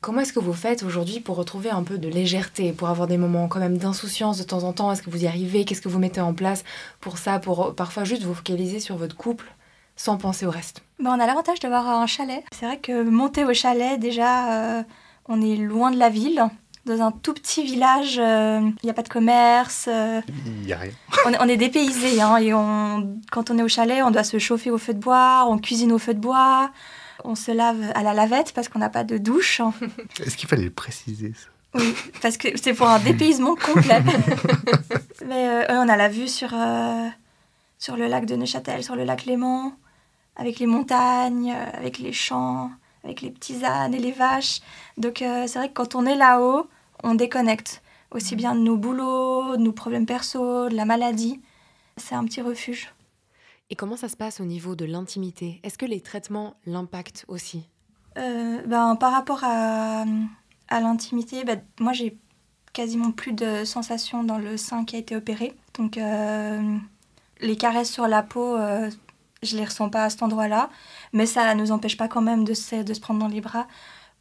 Comment 0.02 0.22
est-ce 0.22 0.32
que 0.32 0.40
vous 0.40 0.52
faites 0.52 0.82
aujourd'hui 0.82 1.20
pour 1.20 1.36
retrouver 1.36 1.70
un 1.70 1.84
peu 1.84 1.96
de 1.96 2.08
légèreté, 2.08 2.72
pour 2.72 2.88
avoir 2.88 3.06
des 3.06 3.16
moments 3.18 3.46
quand 3.46 3.60
même 3.60 3.78
d'insouciance 3.78 4.36
de 4.36 4.42
temps 4.42 4.64
en 4.64 4.72
temps? 4.72 4.90
Est-ce 4.90 5.00
que 5.00 5.10
vous 5.10 5.22
y 5.22 5.28
arrivez? 5.28 5.64
Qu'est-ce 5.64 5.80
que 5.80 5.88
vous 5.88 6.00
mettez 6.00 6.20
en 6.20 6.34
place 6.34 6.64
pour 7.00 7.18
ça, 7.18 7.38
pour 7.38 7.66
euh, 7.66 7.72
parfois 7.72 8.02
juste 8.02 8.24
vous 8.24 8.34
focaliser 8.34 8.80
sur 8.80 8.96
votre 8.96 9.16
couple 9.16 9.46
sans 9.94 10.16
penser 10.16 10.44
au 10.44 10.50
reste? 10.50 10.82
Ben, 10.98 11.10
on 11.16 11.20
a 11.20 11.26
l'avantage 11.26 11.60
d'avoir 11.60 11.88
un 11.88 12.06
chalet. 12.06 12.42
C'est 12.52 12.66
vrai 12.66 12.78
que 12.78 13.04
monter 13.04 13.44
au 13.44 13.54
chalet, 13.54 13.98
déjà, 14.00 14.78
euh, 14.78 14.82
on 15.28 15.40
est 15.40 15.54
loin 15.56 15.92
de 15.92 15.98
la 15.98 16.08
ville. 16.08 16.42
Dans 16.84 17.00
un 17.00 17.12
tout 17.12 17.32
petit 17.32 17.62
village, 17.62 18.18
euh, 18.18 18.58
il 18.82 18.86
n'y 18.86 18.90
a 18.90 18.94
pas 18.94 19.02
de 19.04 19.08
commerce. 19.08 19.84
euh, 19.88 20.20
Il 20.46 20.62
n'y 20.66 20.72
a 20.72 20.78
rien. 20.78 20.90
on, 21.26 21.32
est- 21.32 21.38
on 21.40 21.48
est 21.48 21.56
dépaysé. 21.56 22.20
Hein, 22.20 22.38
et 22.38 22.52
on, 22.52 23.18
quand 23.30 23.52
on 23.52 23.58
est 23.58 23.62
au 23.62 23.68
chalet, 23.68 24.02
on 24.02 24.10
doit 24.10 24.24
se 24.24 24.40
chauffer 24.40 24.72
au 24.72 24.78
feu 24.78 24.94
de 24.94 24.98
bois, 24.98 25.44
on 25.48 25.58
cuisine 25.58 25.92
au 25.92 25.98
feu 26.00 26.12
de 26.12 26.18
bois, 26.18 26.72
on 27.24 27.34
se 27.34 27.50
lave 27.50 27.92
à 27.94 28.02
la 28.02 28.14
lavette 28.14 28.52
parce 28.52 28.68
qu'on 28.68 28.78
n'a 28.78 28.90
pas 28.90 29.04
de 29.04 29.18
douche. 29.18 29.60
Est-ce 30.24 30.36
qu'il 30.36 30.48
fallait 30.48 30.64
le 30.64 30.70
préciser 30.70 31.32
ça? 31.34 31.48
Oui, 31.74 31.94
parce 32.20 32.36
que 32.36 32.48
c'est 32.56 32.74
pour 32.74 32.88
un 32.88 32.98
dépaysement 33.00 33.54
complet. 33.54 34.02
Mais 35.26 35.48
euh, 35.48 35.80
on 35.82 35.88
a 35.88 35.96
la 35.96 36.08
vue 36.08 36.28
sur, 36.28 36.50
euh, 36.52 37.08
sur 37.78 37.96
le 37.96 38.06
lac 38.06 38.26
de 38.26 38.36
Neuchâtel, 38.36 38.84
sur 38.84 38.96
le 38.96 39.04
lac 39.04 39.24
Léman, 39.24 39.72
avec 40.36 40.58
les 40.58 40.66
montagnes, 40.66 41.52
euh, 41.52 41.78
avec 41.78 41.98
les 41.98 42.12
champs, 42.12 42.70
avec 43.04 43.20
les 43.20 43.30
petits 43.30 43.64
ânes 43.64 43.94
et 43.94 43.98
les 43.98 44.12
vaches. 44.12 44.60
Donc 44.96 45.22
euh, 45.22 45.46
c'est 45.46 45.58
vrai 45.58 45.68
que 45.68 45.74
quand 45.74 45.94
on 45.94 46.06
est 46.06 46.14
là-haut, 46.14 46.68
on 47.02 47.14
déconnecte 47.14 47.82
aussi 48.10 48.36
bien 48.36 48.54
de 48.54 48.60
nos 48.60 48.76
boulots, 48.76 49.56
de 49.56 49.62
nos 49.62 49.72
problèmes 49.72 50.06
perso, 50.06 50.68
de 50.68 50.74
la 50.74 50.84
maladie. 50.84 51.40
C'est 51.96 52.14
un 52.14 52.24
petit 52.24 52.42
refuge. 52.42 52.92
Et 53.72 53.74
comment 53.74 53.96
ça 53.96 54.10
se 54.10 54.18
passe 54.18 54.38
au 54.38 54.44
niveau 54.44 54.76
de 54.76 54.84
l'intimité? 54.84 55.58
Est-ce 55.62 55.78
que 55.78 55.86
les 55.86 56.02
traitements 56.02 56.56
l'impactent 56.66 57.24
aussi? 57.26 57.70
Euh, 58.18 58.60
ben, 58.66 58.96
par 58.96 59.12
rapport 59.12 59.44
à, 59.44 60.04
l'intimité, 60.70 61.42
ben, 61.44 61.58
moi 61.80 61.94
j'ai 61.94 62.18
quasiment 62.74 63.12
plus 63.12 63.32
de 63.32 63.64
sensations 63.64 64.24
dans 64.24 64.36
le 64.36 64.58
sein 64.58 64.84
qui 64.84 64.96
a 64.96 64.98
été 64.98 65.16
opéré. 65.16 65.54
Donc 65.72 65.96
euh, 65.96 66.76
les 67.40 67.56
caresses 67.56 67.90
sur 67.90 68.06
la 68.08 68.22
peau, 68.22 68.56
euh, 68.56 68.90
je 69.42 69.56
les 69.56 69.64
ressens 69.64 69.88
pas 69.88 70.04
à 70.04 70.10
cet 70.10 70.22
endroit-là. 70.22 70.68
Mais 71.14 71.24
ça 71.24 71.54
ne 71.54 71.58
nous 71.58 71.72
empêche 71.72 71.96
pas 71.96 72.08
quand 72.08 72.20
même 72.20 72.44
de 72.44 72.52
se, 72.52 72.82
de 72.82 72.92
se 72.92 73.00
prendre 73.00 73.20
dans 73.20 73.28
les 73.28 73.40
bras. 73.40 73.66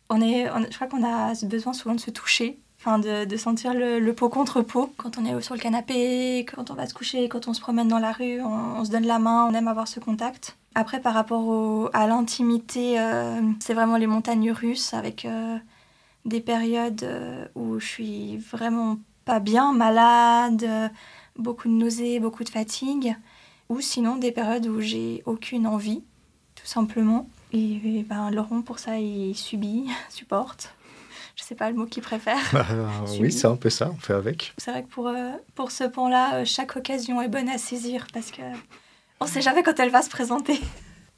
On 0.10 0.22
est, 0.22 0.46
je 0.46 0.76
crois 0.76 0.88
qu'on 0.88 1.04
a 1.04 1.34
besoin 1.44 1.74
souvent 1.74 1.96
de 1.96 2.00
se 2.00 2.12
toucher. 2.12 2.58
Enfin, 2.84 2.98
de, 2.98 3.38
sentir 3.38 3.76
le, 3.76 4.00
le 4.00 4.14
peau 4.16 4.28
contre 4.28 4.64
peau. 4.64 4.92
Quand 4.98 5.20
on 5.20 5.26
est 5.26 5.40
sur 5.42 5.54
le 5.54 5.60
canapé, 5.60 6.40
quand 6.52 6.72
on 6.72 6.74
va 6.74 6.88
se 6.88 6.96
coucher, 6.96 7.30
quand 7.30 7.48
on 7.48 7.54
se 7.54 7.62
promène 7.62 7.88
dans 7.88 8.00
la 8.00 8.12
rue, 8.12 8.42
on, 8.42 8.84
se 8.84 8.90
donne 8.90 9.06
la 9.06 9.20
main, 9.20 9.48
on 9.48 9.54
aime 9.54 9.68
avoir 9.68 9.88
ce 9.88 10.00
contact. 10.00 10.58
Après, 10.74 11.00
par 11.00 11.14
rapport 11.14 11.92
à 11.94 12.08
l'intimité, 12.08 13.00
euh, 13.00 13.40
c'est 13.60 13.76
vraiment 13.76 13.98
les 13.98 14.08
montagnes 14.08 14.52
russes 14.52 14.96
avec 14.96 15.26
euh, 15.26 15.60
des 16.26 16.42
périodes 16.42 17.04
euh, 17.04 17.46
où 17.54 17.80
je 17.80 17.86
suis 17.86 18.38
vraiment 18.38 18.98
pas 19.26 19.40
bien, 19.40 19.74
malade, 19.74 20.68
beaucoup 21.38 21.68
de 21.68 21.74
nausées, 21.74 22.20
beaucoup 22.20 22.44
de 22.44 22.50
fatigue. 22.50 23.16
Ou 23.70 23.80
sinon 23.80 24.16
des 24.16 24.32
périodes 24.32 24.66
où 24.66 24.82
j'ai 24.82 25.22
aucune 25.28 25.68
envie, 25.68 26.02
tout 26.56 26.66
simplement. 26.66 27.30
Et, 27.54 28.00
et 28.00 28.04
ben, 28.04 28.32
Laurent, 28.32 28.64
pour 28.64 28.80
ça, 28.80 28.98
il 28.98 29.36
subit, 29.36 29.86
supporte. 30.10 30.74
Je 31.42 31.48
sais 31.48 31.56
pas 31.56 31.72
le 31.72 31.76
mot 31.76 31.88
qu'il 31.88 32.04
préfère. 32.04 32.38
Euh, 32.54 32.88
Suivi. 33.08 33.24
Oui, 33.24 33.32
c'est 33.32 33.48
un 33.48 33.56
peu 33.56 33.72
ça, 33.72 33.90
on 33.92 34.00
fait 34.00 34.14
avec. 34.14 34.54
C'est 34.58 34.70
vrai 34.70 34.84
que 34.84 34.90
pour, 34.90 35.08
euh, 35.08 35.32
pour 35.56 35.72
ce 35.72 35.86
pont-là, 35.86 36.36
euh, 36.36 36.46
chaque 36.46 36.76
occasion 36.76 37.20
est 37.20 37.30
bonne 37.30 37.50
à 37.50 37.58
saisir 37.58 38.06
parce 38.14 38.30
que 38.30 38.44
on 39.20 39.26
sait 39.26 39.42
jamais 39.42 39.64
quand 39.64 39.80
elle 39.80 39.90
va 39.90 40.04
se 40.04 40.10
présenter. 40.10 40.60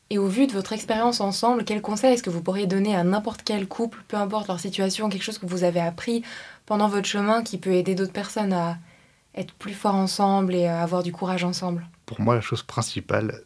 Et 0.10 0.18
au 0.18 0.28
vu 0.28 0.48
de 0.48 0.54
votre 0.54 0.72
expérience 0.72 1.20
ensemble, 1.20 1.66
quel 1.66 1.82
conseil 1.82 2.14
est-ce 2.14 2.24
que 2.24 2.30
vous 2.30 2.42
pourriez 2.42 2.68
donner 2.68 2.96
à 2.96 3.04
n'importe 3.04 3.42
quel 3.44 3.68
couple, 3.68 4.02
peu 4.08 4.16
importe 4.16 4.48
leur 4.48 4.60
situation, 4.62 5.10
quelque 5.10 5.24
chose 5.24 5.40
que 5.40 5.46
vous 5.46 5.66
avez 5.66 5.82
appris 5.82 6.24
pendant 6.66 6.88
votre 6.88 7.08
chemin 7.08 7.44
qui 7.44 7.58
peut 7.58 7.74
aider 7.74 7.94
d'autres 7.94 8.14
personnes 8.14 8.54
à 8.54 8.78
être 9.36 9.54
plus 9.54 9.74
forts 9.74 9.96
ensemble 9.96 10.56
et 10.56 10.68
à 10.68 10.84
avoir 10.84 11.04
du 11.04 11.12
courage 11.12 11.44
ensemble? 11.44 11.86
Pour 12.06 12.22
moi, 12.22 12.36
la 12.36 12.42
chose 12.42 12.64
principale, 12.64 13.42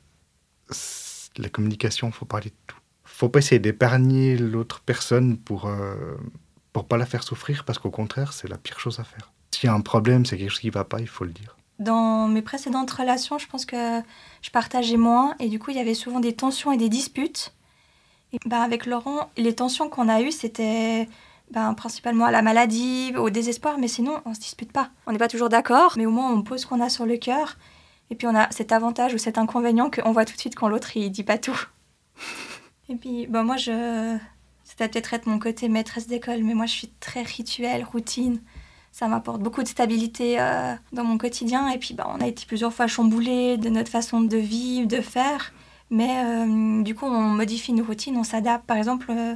c'est 0.70 1.36
la 1.40 1.50
communication, 1.50 2.08
il 2.08 2.14
faut 2.14 2.26
parler 2.26 2.50
de 2.50 2.56
tout. 2.68 2.78
faut 3.04 3.30
pas 3.30 3.40
essayer 3.40 3.60
d'épargner 3.60 4.38
l'autre 4.38 4.82
personne 4.82 5.38
pour 5.38 5.68
euh, 5.68 6.18
pour 6.78 6.86
pas 6.86 6.98
la 6.98 7.08
faire 7.08 7.24
souffrir, 7.24 7.64
parce 7.66 7.80
qu'au 7.80 7.90
contraire, 7.90 8.34
c'est 8.34 8.48
la 8.48 8.56
pire 8.56 8.80
chose 8.80 9.00
à 9.00 9.04
faire. 9.04 9.32
S'il 9.50 9.66
y 9.66 9.68
a 9.68 9.74
un 9.74 9.82
problème, 9.82 10.28
c'est 10.28 10.38
quelque 10.38 10.52
chose 10.52 10.60
qui 10.60 10.70
va 10.70 10.84
pas, 10.84 11.00
il 11.00 11.08
faut 11.08 11.24
le 11.24 11.32
dire. 11.32 11.58
Dans 11.80 12.28
mes 12.28 12.44
précédentes 12.44 12.92
relations, 12.92 13.40
je 13.40 13.48
pense 13.48 13.66
que 13.66 14.00
je 14.44 14.52
partageais 14.52 14.96
moins 14.96 15.34
et 15.40 15.50
du 15.50 15.58
coup, 15.58 15.72
il 15.72 15.78
y 15.78 15.80
avait 15.80 15.96
souvent 15.96 16.20
des 16.20 16.36
tensions 16.36 16.72
et 16.72 16.78
des 16.78 16.88
disputes. 16.88 17.56
Et 18.32 18.38
ben, 18.46 18.62
avec 18.62 18.86
Laurent, 18.86 19.32
les 19.38 19.56
tensions 19.56 19.90
qu'on 19.90 20.08
a 20.08 20.22
eues, 20.22 20.32
c'était 20.32 21.10
ben, 21.50 21.74
principalement 21.74 22.26
à 22.26 22.32
la 22.32 22.44
maladie, 22.44 23.12
au 23.18 23.32
désespoir, 23.32 23.80
mais 23.80 23.88
sinon, 23.88 24.22
on 24.26 24.36
se 24.36 24.40
dispute 24.40 24.72
pas. 24.72 24.92
On 25.08 25.14
n'est 25.14 25.18
pas 25.18 25.30
toujours 25.30 25.50
d'accord, 25.50 25.96
mais 25.98 26.06
au 26.06 26.12
moins, 26.12 26.32
on 26.32 26.44
pose 26.44 26.62
ce 26.62 26.68
qu'on 26.68 26.80
a 26.80 26.90
sur 26.90 27.08
le 27.08 27.18
cœur. 27.18 27.58
Et 28.12 28.16
puis, 28.16 28.28
on 28.28 28.36
a 28.36 28.52
cet 28.52 28.72
avantage 28.72 29.16
ou 29.16 29.18
cet 29.18 29.40
inconvénient 29.40 29.90
qu'on 29.90 30.12
voit 30.12 30.26
tout 30.26 30.36
de 30.36 30.40
suite 30.40 30.54
quand 30.54 30.68
l'autre, 30.68 30.96
il 30.96 31.10
dit 31.10 31.24
pas 31.24 31.40
tout. 31.40 31.60
Et 32.88 32.96
puis, 32.98 33.26
ben, 33.26 33.42
moi, 33.42 33.58
je... 33.58 34.20
C'était 34.78 34.90
peut-être 34.90 35.14
être 35.14 35.26
mon 35.26 35.40
côté 35.40 35.70
maîtresse 35.70 36.08
d'école, 36.08 36.44
mais 36.44 36.54
moi, 36.54 36.66
je 36.68 36.72
suis 36.74 36.90
très 37.00 37.24
rituel, 37.24 37.84
routine. 37.84 38.40
Ça 38.92 39.08
m'apporte 39.08 39.42
beaucoup 39.42 39.64
de 39.64 39.68
stabilité 39.68 40.40
euh, 40.40 40.74
dans 40.92 41.04
mon 41.04 41.18
quotidien. 41.18 41.68
Et 41.70 41.78
puis, 41.78 41.94
bah, 41.94 42.08
on 42.16 42.22
a 42.22 42.28
été 42.28 42.46
plusieurs 42.46 42.74
fois 42.74 42.88
chamboulés 42.88 43.58
de 43.58 43.70
notre 43.70 43.90
façon 43.92 44.22
de 44.22 44.38
vivre, 44.38 44.88
de 44.88 45.02
faire. 45.02 45.52
Mais 45.90 46.10
euh, 46.26 46.84
du 46.84 46.96
coup, 46.96 47.06
on 47.06 47.22
modifie 47.22 47.74
nos 47.74 47.84
routines, 47.84 48.18
on 48.18 48.24
s'adapte. 48.24 48.66
Par 48.66 48.78
exemple, 48.78 49.08
euh, 49.10 49.36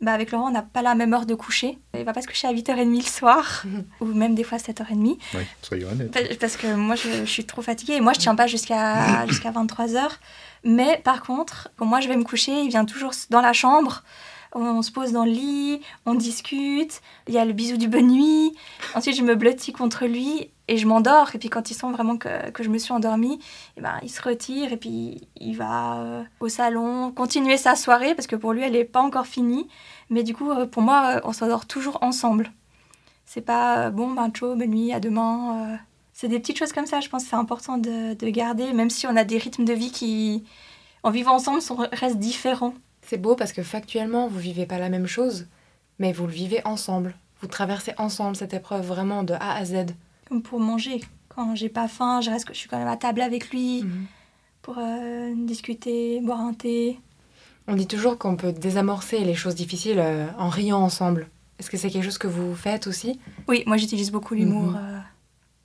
bah, 0.00 0.12
avec 0.12 0.32
Laurent, 0.32 0.48
on 0.48 0.52
n'a 0.52 0.62
pas 0.62 0.82
la 0.82 0.94
même 0.94 1.12
heure 1.14 1.24
de 1.26 1.34
coucher. 1.34 1.78
Il 1.94 2.04
va 2.04 2.12
pas 2.12 2.20
se 2.22 2.26
coucher 2.26 2.48
à 2.48 2.52
8h30 2.52 2.94
le 2.96 3.00
soir, 3.02 3.62
ou 4.00 4.06
même 4.06 4.34
des 4.34 4.42
fois 4.44 4.58
7h30. 4.58 5.16
Oui, 5.34 5.42
soyons 5.62 5.88
honnêtes. 5.90 6.10
Pa- 6.10 6.34
Parce 6.40 6.56
que 6.56 6.74
moi, 6.74 6.94
je, 6.94 7.08
je 7.24 7.30
suis 7.30 7.44
trop 7.44 7.62
fatiguée. 7.62 7.94
Et 7.94 8.00
moi, 8.00 8.12
je 8.12 8.18
tiens 8.20 8.34
pas 8.34 8.46
jusqu'à 8.46 9.26
jusqu'à 9.28 9.50
23h. 9.50 10.00
Mais 10.64 11.00
par 11.04 11.22
contre, 11.22 11.68
quand 11.76 11.86
moi, 11.86 12.00
je 12.00 12.08
vais 12.08 12.16
me 12.16 12.24
coucher, 12.24 12.52
il 12.62 12.68
vient 12.68 12.84
toujours 12.86 13.12
dans 13.30 13.40
la 13.42 13.52
chambre. 13.52 14.02
On, 14.54 14.82
se 14.82 14.92
pose 14.92 15.12
dans 15.12 15.24
le 15.24 15.32
lit, 15.32 15.80
on 16.06 16.14
discute. 16.14 17.00
Il 17.26 17.34
y 17.34 17.38
a 17.38 17.44
le 17.44 17.52
bisou 17.52 17.76
du 17.76 17.88
bonne 17.88 18.06
nuit. 18.08 18.56
Ensuite, 18.94 19.16
je 19.16 19.22
me 19.22 19.34
blottis 19.34 19.72
contre 19.72 20.06
lui 20.06 20.50
et 20.68 20.76
je 20.76 20.86
m'endors. 20.86 21.34
Et 21.34 21.38
puis, 21.38 21.48
quand 21.48 21.70
il 21.70 21.74
sent 21.74 21.90
vraiment 21.90 22.16
que, 22.16 22.28
je 22.60 22.68
me 22.68 22.78
suis 22.78 22.92
endormie, 22.92 23.40
eh 23.76 23.80
ben, 23.80 23.98
il 24.02 24.08
se 24.08 24.22
retire 24.22 24.72
et 24.72 24.76
puis 24.76 25.26
il 25.36 25.56
va 25.56 25.98
euh, 25.98 26.24
au 26.40 26.48
salon 26.48 27.10
continuer 27.10 27.56
sa 27.56 27.74
soirée 27.74 28.14
parce 28.14 28.28
que 28.28 28.36
pour 28.36 28.52
lui, 28.52 28.62
elle 28.62 28.72
n'est 28.72 28.84
pas 28.84 29.00
encore 29.00 29.26
finie. 29.26 29.66
Mais 30.08 30.22
du 30.22 30.34
coup, 30.34 30.50
euh, 30.50 30.66
pour 30.66 30.82
moi, 30.82 31.16
euh, 31.16 31.20
on 31.24 31.32
s'endort 31.32 31.66
toujours 31.66 31.98
ensemble. 32.02 32.52
C'est 33.26 33.40
pas 33.40 33.90
bon, 33.90 34.12
ben, 34.12 34.30
ciao, 34.30 34.54
bonne 34.54 34.70
nuit, 34.70 34.92
à 34.92 35.00
demain. 35.00 35.78
C'est 36.12 36.28
des 36.28 36.38
petites 36.38 36.58
choses 36.58 36.72
comme 36.72 36.86
ça, 36.86 37.00
je 37.00 37.08
pense 37.08 37.24
que 37.24 37.30
c'est 37.30 37.36
important 37.36 37.76
de, 37.76 38.14
de 38.14 38.28
garder, 38.28 38.72
même 38.72 38.88
si 38.88 39.06
on 39.08 39.16
a 39.16 39.24
des 39.24 39.36
rythmes 39.36 39.64
de 39.64 39.72
vie 39.72 39.90
qui, 39.90 40.44
en 41.02 41.10
vivant 41.10 41.34
ensemble, 41.34 41.60
sont, 41.60 41.76
restent 41.92 42.18
différents. 42.18 42.74
C'est 43.06 43.18
beau 43.18 43.34
parce 43.36 43.52
que 43.52 43.62
factuellement, 43.62 44.28
vous 44.28 44.38
vivez 44.38 44.66
pas 44.66 44.78
la 44.78 44.88
même 44.88 45.06
chose, 45.06 45.46
mais 45.98 46.12
vous 46.12 46.26
le 46.26 46.32
vivez 46.32 46.60
ensemble. 46.64 47.14
Vous 47.40 47.46
traversez 47.46 47.92
ensemble 47.98 48.36
cette 48.36 48.54
épreuve 48.54 48.86
vraiment 48.86 49.22
de 49.22 49.34
A 49.34 49.56
à 49.56 49.64
Z. 49.64 49.86
Comme 50.28 50.42
pour 50.42 50.60
manger. 50.60 51.02
Quand 51.28 51.54
j'ai 51.54 51.68
pas 51.68 51.88
faim, 51.88 52.20
je, 52.20 52.30
reste, 52.30 52.46
je 52.48 52.54
suis 52.58 52.68
quand 52.68 52.78
même 52.78 52.88
à 52.88 52.96
table 52.96 53.20
avec 53.20 53.50
lui 53.50 53.82
Mhm. 53.82 54.06
pour 54.62 54.76
euh, 54.78 55.32
discuter, 55.36 56.20
boire 56.22 56.40
un 56.40 56.54
thé. 56.54 56.98
On 57.66 57.74
dit 57.74 57.86
toujours 57.86 58.18
qu'on 58.18 58.36
peut 58.36 58.52
désamorcer 58.52 59.20
les 59.24 59.34
choses 59.34 59.54
difficiles 59.54 59.98
euh, 59.98 60.26
en 60.38 60.48
riant 60.48 60.80
ensemble. 60.80 61.28
Est-ce 61.58 61.70
que 61.70 61.76
c'est 61.76 61.90
quelque 61.90 62.04
chose 62.04 62.18
que 62.18 62.26
vous 62.26 62.54
faites 62.54 62.86
aussi? 62.86 63.18
Oui, 63.48 63.62
moi 63.66 63.76
j'utilise 63.76 64.10
beaucoup 64.10 64.34
l'humour 64.34 64.70
Mhm. 64.72 64.76
euh, 64.80 64.98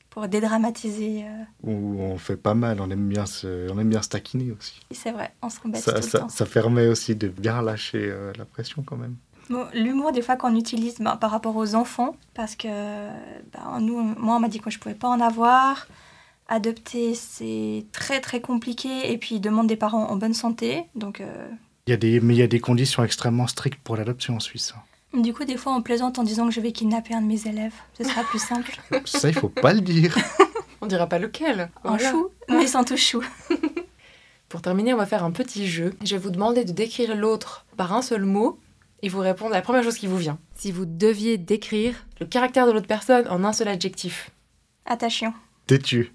pour 0.10 0.28
dédramatiser. 0.28 1.24
euh. 1.26 1.43
Ou 1.63 2.02
on 2.02 2.17
fait 2.17 2.38
pas 2.38 2.54
mal, 2.54 2.82
on 2.82 2.89
aime 2.89 3.08
bien 3.08 3.26
se, 3.26 3.72
on 3.72 3.80
aime 3.80 3.89
bien 3.89 4.02
se 4.02 4.10
taquiner 4.10 4.52
aussi. 4.52 4.80
C'est 4.91 5.12
vrai, 5.12 5.32
on 5.41 5.50
se 5.50 5.60
rebête 5.62 5.82
Ça, 5.82 5.91
tout 5.93 5.98
le 5.98 6.04
ça, 6.04 6.19
temps. 6.19 6.30
ça 6.30 6.45
permet 6.45 6.88
aussi 6.88 7.15
de 7.15 7.28
bien 7.28 7.62
lâcher 7.62 8.00
euh, 8.10 8.32
la 8.38 8.45
pression 8.45 8.84
quand 8.84 8.98
même. 8.98 9.15
Bon, 9.50 9.65
L'humour, 9.74 10.12
des 10.12 10.22
fois, 10.22 10.36
qu'on 10.36 10.56
utilise 10.56 11.00
ben, 11.00 11.15
par 11.17 11.32
rapport 11.32 11.56
aux 11.56 11.74
enfants, 11.76 12.15
parce 12.36 12.56
que 12.56 12.67
ben, 12.67 13.80
nous, 13.82 14.00
moi, 14.00 14.36
on 14.36 14.39
m'a 14.39 14.48
dit 14.48 14.60
que 14.60 14.69
je 14.69 14.78
pouvais 14.80 14.95
pas 14.95 15.08
en 15.10 15.19
avoir. 15.19 15.88
Adopter, 16.48 17.13
c'est 17.13 17.86
très 17.91 18.22
très 18.22 18.41
compliqué, 18.41 19.12
et 19.12 19.17
puis 19.19 19.36
il 19.36 19.39
demande 19.39 19.67
des 19.67 19.76
parents 19.76 20.08
en 20.10 20.15
bonne 20.15 20.34
santé. 20.34 20.84
Donc, 20.95 21.22
euh, 21.22 21.48
Il 21.88 21.91
y 21.91 21.93
a 21.93 21.98
des, 21.98 22.19
mais 22.19 22.34
il 22.36 22.39
y 22.39 22.43
a 22.43 22.48
des 22.48 22.60
conditions 22.60 23.04
extrêmement 23.04 23.45
strictes 23.48 23.80
pour 23.84 23.98
l'adoption 23.98 24.36
en 24.36 24.39
Suisse. 24.39 24.74
Du 25.13 25.34
coup, 25.34 25.43
des 25.43 25.58
fois, 25.58 25.74
on 25.74 25.82
plaisante 25.82 26.19
en 26.19 26.24
disant 26.24 26.48
que 26.48 26.54
je 26.54 26.62
vais 26.62 26.72
kidnapper 26.72 27.13
un 27.13 27.22
de 27.22 27.28
mes 27.28 27.48
élèves. 27.48 27.74
Ce 27.98 28.04
sera 28.04 28.24
plus 28.24 28.39
simple. 28.39 28.80
Ça, 29.06 29.30
il 29.30 29.36
faut 29.36 29.50
pas 29.50 29.74
le 29.74 29.82
dire. 29.82 30.17
On 30.82 30.88
dira 30.88 31.08
pas 31.08 31.19
lequel. 31.19 31.69
Un 31.84 31.98
chou, 31.98 32.30
mais 32.48 32.63
ils 32.63 32.69
sont 32.69 32.84
tous 32.84 32.98
choux. 32.98 33.24
Pour 34.50 34.62
terminer, 34.62 34.93
on 34.93 34.98
va 34.98 35.06
faire 35.06 35.24
un 35.24 35.32
petit 35.32 35.67
jeu. 35.67 35.93
Je 36.04 36.15
vais 36.15 36.22
vous 36.22 36.32
demander 36.32 36.63
de 36.63 36.72
décrire 36.72 37.15
l'autre 37.15 37.65
par 37.76 37.93
un 37.93 38.02
seul 38.02 38.26
mot 38.26 38.60
et 39.02 39.10
vous 39.10 39.19
répondre 39.19 39.54
à 39.54 39.58
la 39.58 39.62
première 39.62 39.84
chose 39.84 39.98
qui 39.98 40.08
vous 40.08 40.17
vient. 40.17 40.39
Si 40.56 40.72
vous 40.72 40.86
deviez 40.86 41.38
décrire 41.38 42.06
le 42.19 42.26
caractère 42.26 42.65
de 42.65 42.72
l'autre 42.72 42.88
personne 42.88 43.28
en 43.30 43.43
un 43.43 43.54
seul 43.54 43.67
adjectif. 43.67 44.32
Attachant. 44.86 45.34
Têtu. 45.67 46.13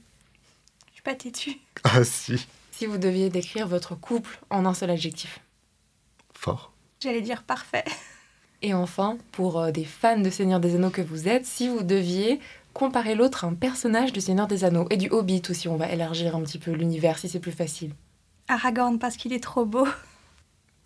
Je 0.89 0.95
suis 0.95 1.03
pas 1.03 1.15
têtue. 1.15 1.61
Ah 1.85 2.05
si. 2.05 2.47
Si 2.73 2.87
vous 2.87 2.99
deviez 2.99 3.31
décrire 3.31 3.69
votre 3.69 3.95
couple 3.95 4.41
en 4.51 4.67
un 4.67 4.75
seul 4.75 4.91
adjectif. 4.91 5.41
Fort. 6.33 6.73
J'allais 7.01 7.23
dire 7.23 7.43
parfait. 7.45 7.85
Et 8.65 8.73
enfin, 8.73 9.19
pour 9.31 9.61
euh, 9.61 9.71
des 9.73 9.85
fans 9.85 10.19
de 10.19 10.31
Seigneur 10.31 10.59
des 10.59 10.75
Anneaux 10.75 10.89
que 10.89 11.03
vous 11.03 11.29
êtes, 11.29 11.45
si 11.45 11.69
vous 11.69 11.83
deviez 11.83 12.41
comparer 12.73 13.15
l'autre 13.15 13.45
à 13.45 13.49
un 13.49 13.53
personnage 13.53 14.11
de 14.15 14.21
Seigneur 14.21 14.47
des 14.47 14.65
Anneaux 14.65 14.87
et 14.89 14.97
du 14.97 15.11
Hobbit 15.11 15.43
aussi, 15.51 15.69
on 15.69 15.77
va 15.77 15.93
élargir 15.93 16.35
un 16.35 16.41
petit 16.41 16.59
peu 16.59 16.71
l'univers 16.71 17.19
si 17.19 17.29
c'est 17.29 17.41
plus 17.41 17.53
facile. 17.53 17.93
Aragorn 18.49 18.99
parce 18.99 19.19
qu'il 19.19 19.35
est 19.35 19.43
trop 19.43 19.67
beau. 19.67 19.87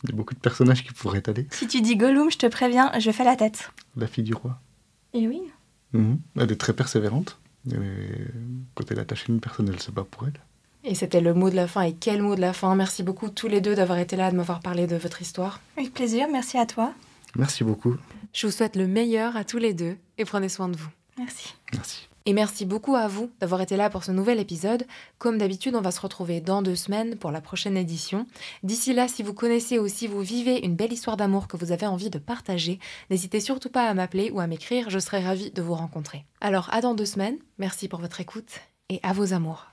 Il 0.02 0.10
y 0.10 0.12
a 0.12 0.16
beaucoup 0.16 0.34
de 0.34 0.40
personnages 0.40 0.82
qui 0.82 0.92
pourraient 0.92 1.22
aller. 1.28 1.46
Si 1.52 1.68
tu 1.68 1.80
dis 1.80 1.96
Gollum, 1.96 2.32
je 2.32 2.38
te 2.38 2.46
préviens, 2.46 2.90
je 2.98 3.12
fais 3.12 3.22
la 3.22 3.36
tête. 3.36 3.70
La 3.96 4.08
fille 4.08 4.24
du 4.24 4.34
roi. 4.34 4.58
Eowyn 5.14 5.44
Mhm. 5.92 6.18
Elle 6.36 6.50
est 6.50 6.60
très 6.60 6.72
persévérante. 6.72 7.38
Et 7.70 7.76
quand 8.74 8.90
elle 8.90 8.98
à 8.98 9.04
une 9.28 9.40
personne, 9.40 9.68
elle 9.68 9.80
se 9.80 9.92
bat 9.92 10.04
pour 10.04 10.26
elle. 10.26 10.40
Et 10.82 10.96
c'était 10.96 11.20
le 11.20 11.32
mot 11.32 11.48
de 11.48 11.54
la 11.56 11.68
fin. 11.68 11.82
Et 11.82 11.92
quel 11.94 12.22
mot 12.22 12.34
de 12.34 12.40
la 12.40 12.52
fin 12.52 12.74
Merci 12.74 13.04
beaucoup 13.04 13.28
tous 13.28 13.46
les 13.46 13.60
deux 13.60 13.76
d'avoir 13.76 13.98
été 13.98 14.16
là, 14.16 14.32
de 14.32 14.36
m'avoir 14.36 14.58
parlé 14.58 14.88
de 14.88 14.96
votre 14.96 15.22
histoire. 15.22 15.60
Avec 15.76 15.94
plaisir, 15.94 16.26
merci 16.30 16.58
à 16.58 16.66
toi. 16.66 16.92
Merci 17.36 17.64
beaucoup. 17.64 17.96
Je 18.32 18.46
vous 18.46 18.52
souhaite 18.52 18.76
le 18.76 18.86
meilleur 18.86 19.36
à 19.36 19.44
tous 19.44 19.58
les 19.58 19.74
deux 19.74 19.96
et 20.16 20.24
prenez 20.24 20.48
soin 20.48 20.68
de 20.68 20.76
vous. 20.76 20.90
Merci. 21.18 21.54
Merci. 21.72 22.08
Et 22.28 22.34
merci 22.34 22.66
beaucoup 22.66 22.94
à 22.94 23.08
vous 23.08 23.30
d'avoir 23.40 23.62
été 23.62 23.78
là 23.78 23.88
pour 23.88 24.04
ce 24.04 24.12
nouvel 24.12 24.38
épisode. 24.38 24.86
Comme 25.16 25.38
d'habitude, 25.38 25.74
on 25.74 25.80
va 25.80 25.90
se 25.90 26.00
retrouver 26.00 26.42
dans 26.42 26.60
deux 26.60 26.76
semaines 26.76 27.16
pour 27.16 27.30
la 27.30 27.40
prochaine 27.40 27.76
édition. 27.76 28.26
D'ici 28.62 28.92
là, 28.92 29.08
si 29.08 29.22
vous 29.22 29.32
connaissez 29.32 29.78
ou 29.78 29.88
si 29.88 30.06
vous 30.06 30.20
vivez 30.20 30.62
une 30.62 30.76
belle 30.76 30.92
histoire 30.92 31.16
d'amour 31.16 31.48
que 31.48 31.56
vous 31.56 31.72
avez 31.72 31.86
envie 31.86 32.10
de 32.10 32.18
partager, 32.18 32.80
n'hésitez 33.08 33.40
surtout 33.40 33.70
pas 33.70 33.88
à 33.88 33.94
m'appeler 33.94 34.30
ou 34.30 34.40
à 34.40 34.46
m'écrire, 34.46 34.90
je 34.90 34.98
serai 34.98 35.24
ravie 35.24 35.50
de 35.52 35.62
vous 35.62 35.74
rencontrer. 35.74 36.26
Alors 36.42 36.68
à 36.70 36.82
dans 36.82 36.94
deux 36.94 37.06
semaines, 37.06 37.38
merci 37.56 37.88
pour 37.88 38.00
votre 38.00 38.20
écoute 38.20 38.60
et 38.90 39.00
à 39.02 39.14
vos 39.14 39.32
amours. 39.32 39.66